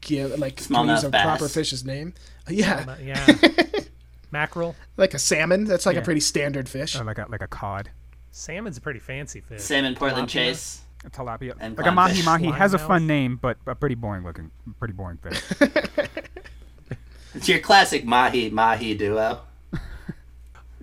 [0.00, 1.24] give like can we use a bass.
[1.24, 2.14] proper fish's name?
[2.48, 3.36] Yeah, Uh, yeah.
[4.32, 4.74] Mackerel.
[4.96, 5.64] like a salmon.
[5.64, 6.00] That's like Yeah.
[6.02, 6.96] a pretty standard fish.
[6.98, 7.90] Or like a like a cod,
[8.32, 9.60] Salmon's a pretty fancy fish.
[9.60, 10.32] Salmon Portland Tilapia.
[10.32, 10.80] Chase.
[11.04, 14.24] A tilapia, And like a mahi mahi has a fun name, but a pretty boring
[14.24, 15.42] looking, pretty boring fish.
[17.34, 19.40] It's your classic mahi mahi duo.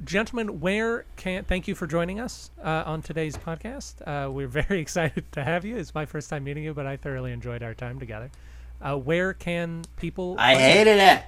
[0.04, 4.02] Gentlemen, where can thank you for joining us uh, on today's podcast.
[4.08, 5.78] Uh, we're very excited to have you.
[5.78, 8.32] It's my first time meeting you, but I thoroughly enjoyed our time together.
[8.82, 10.36] Uh, where can people?
[10.40, 11.24] I hated it.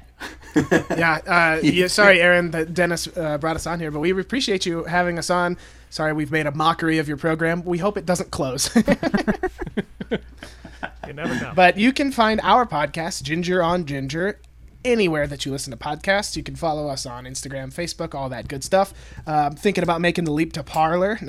[0.98, 1.88] yeah, uh, yeah.
[1.88, 5.30] Sorry, Aaron, that Dennis uh, brought us on here, but we appreciate you having us
[5.30, 5.58] on.
[5.90, 7.64] Sorry, we've made a mockery of your program.
[7.66, 8.70] We hope it doesn't close.
[11.08, 11.52] You never know.
[11.54, 14.40] But you can find our podcast, Ginger on Ginger,
[14.86, 16.38] anywhere that you listen to podcasts.
[16.38, 18.94] You can follow us on Instagram, Facebook, all that good stuff.
[19.28, 21.20] Um, thinking about making the leap to Parler.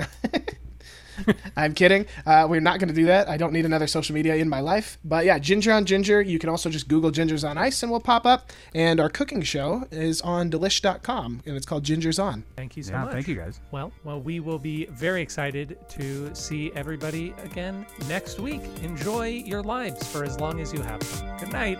[1.57, 2.05] I'm kidding.
[2.25, 3.29] Uh, we're not going to do that.
[3.29, 4.97] I don't need another social media in my life.
[5.03, 6.21] But yeah, Ginger on Ginger.
[6.21, 8.51] You can also just Google Gingers on Ice and we'll pop up.
[8.75, 12.43] And our cooking show is on delish.com and it's called Gingers On.
[12.55, 13.13] Thank you so Yeah, much.
[13.13, 13.59] thank you guys.
[13.71, 18.61] Well, well, we will be very excited to see everybody again next week.
[18.81, 21.37] Enjoy your lives for as long as you have them.
[21.39, 21.79] Good night.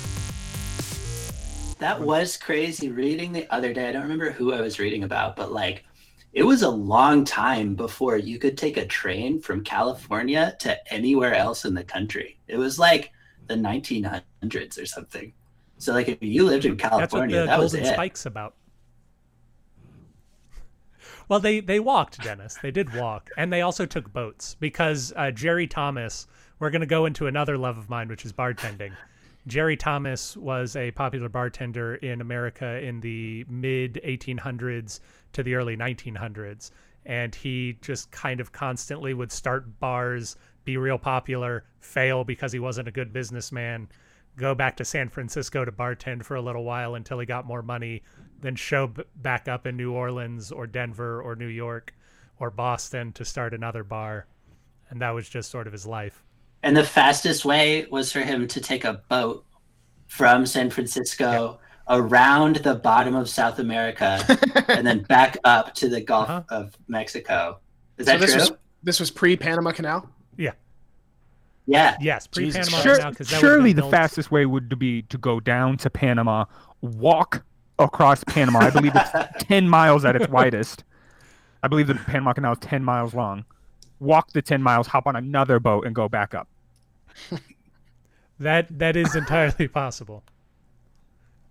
[1.81, 3.89] That was crazy reading the other day.
[3.89, 5.83] I don't remember who I was reading about, but like
[6.31, 11.33] it was a long time before you could take a train from California to anywhere
[11.33, 12.37] else in the country.
[12.47, 13.11] It was like
[13.47, 15.33] the 1900s or something.
[15.79, 17.93] So like if you lived in That's what California, the that was Golden it.
[17.93, 18.53] Spike's about.
[21.29, 22.59] Well, they they walked, Dennis.
[22.61, 26.27] They did walk, and they also took boats because uh, Jerry Thomas.
[26.59, 28.91] We're going to go into another love of mine, which is bartending.
[29.47, 34.99] Jerry Thomas was a popular bartender in America in the mid 1800s
[35.33, 36.69] to the early 1900s,
[37.05, 42.59] and he just kind of constantly would start bars, be real popular, fail because he
[42.59, 43.89] wasn't a good businessman,
[44.35, 47.63] go back to San Francisco to bartend for a little while until he got more
[47.63, 48.03] money,
[48.41, 51.95] then show back up in New Orleans or Denver or New York
[52.37, 54.27] or Boston to start another bar.
[54.89, 56.23] And that was just sort of his life.
[56.63, 59.45] And the fastest way was for him to take a boat
[60.07, 61.59] from San Francisco
[61.89, 64.19] around the bottom of South America
[64.67, 66.43] and then back up to the Gulf Uh-huh.
[66.49, 67.59] of Mexico.
[67.97, 68.39] Is So that this true?
[68.41, 68.51] was
[68.83, 70.09] this was pre Panama Canal.
[70.37, 70.51] Yeah.
[71.65, 71.97] yeah.
[72.01, 72.27] Yes.
[72.27, 75.17] Pre Jesus Panama Sure- Canal, 'cause surely been the built- fastest way would be to
[75.17, 76.45] go down to Panama,
[76.81, 77.43] walk
[77.79, 78.59] across Panama.
[78.59, 79.09] I believe it's
[79.45, 80.83] 10 miles at its widest.
[81.63, 83.45] I believe the Panama Canal is 10 miles long.
[83.99, 86.47] Walk the 10 miles, hop on another boat, and go back up.
[88.39, 90.23] That that is entirely possible.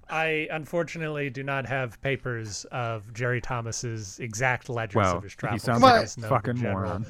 [0.09, 5.59] I unfortunately do not have papers of Jerry Thomas's exact ledgers Well, of his he
[5.59, 7.07] sounds like a just know the fucking moron.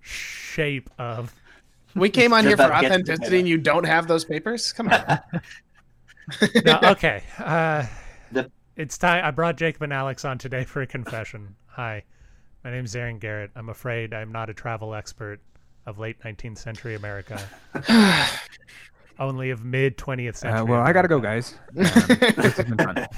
[0.00, 1.34] Shape of
[1.94, 4.72] We came on here for About gets to authenticity and you don't have those papers?
[4.72, 5.20] Come on.
[6.64, 7.22] no, okay.
[7.38, 7.84] Uh,
[8.32, 9.22] The- it's time.
[9.22, 11.56] I brought Jacob and Alex on today for a confession.
[11.66, 12.04] Hi,
[12.64, 13.50] my name's Aaron Garrett.
[13.54, 15.40] I'm afraid I'm not a travel expert
[15.86, 17.40] of late 19th century America.
[19.18, 20.60] Only of mid 20th century.
[20.60, 21.54] Uh, well, I gotta go, guys.
[21.76, 23.08] Um, this has.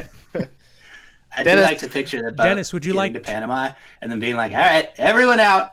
[1.35, 3.71] I do like to picture the boat Dennis, would you getting like- to Panama
[4.03, 5.71] and then being like, "All right, everyone out,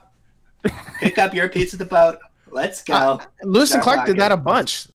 [1.00, 2.18] pick up your piece of the boat,
[2.50, 4.88] let's go." Lewis and Start Clark did that a bunch.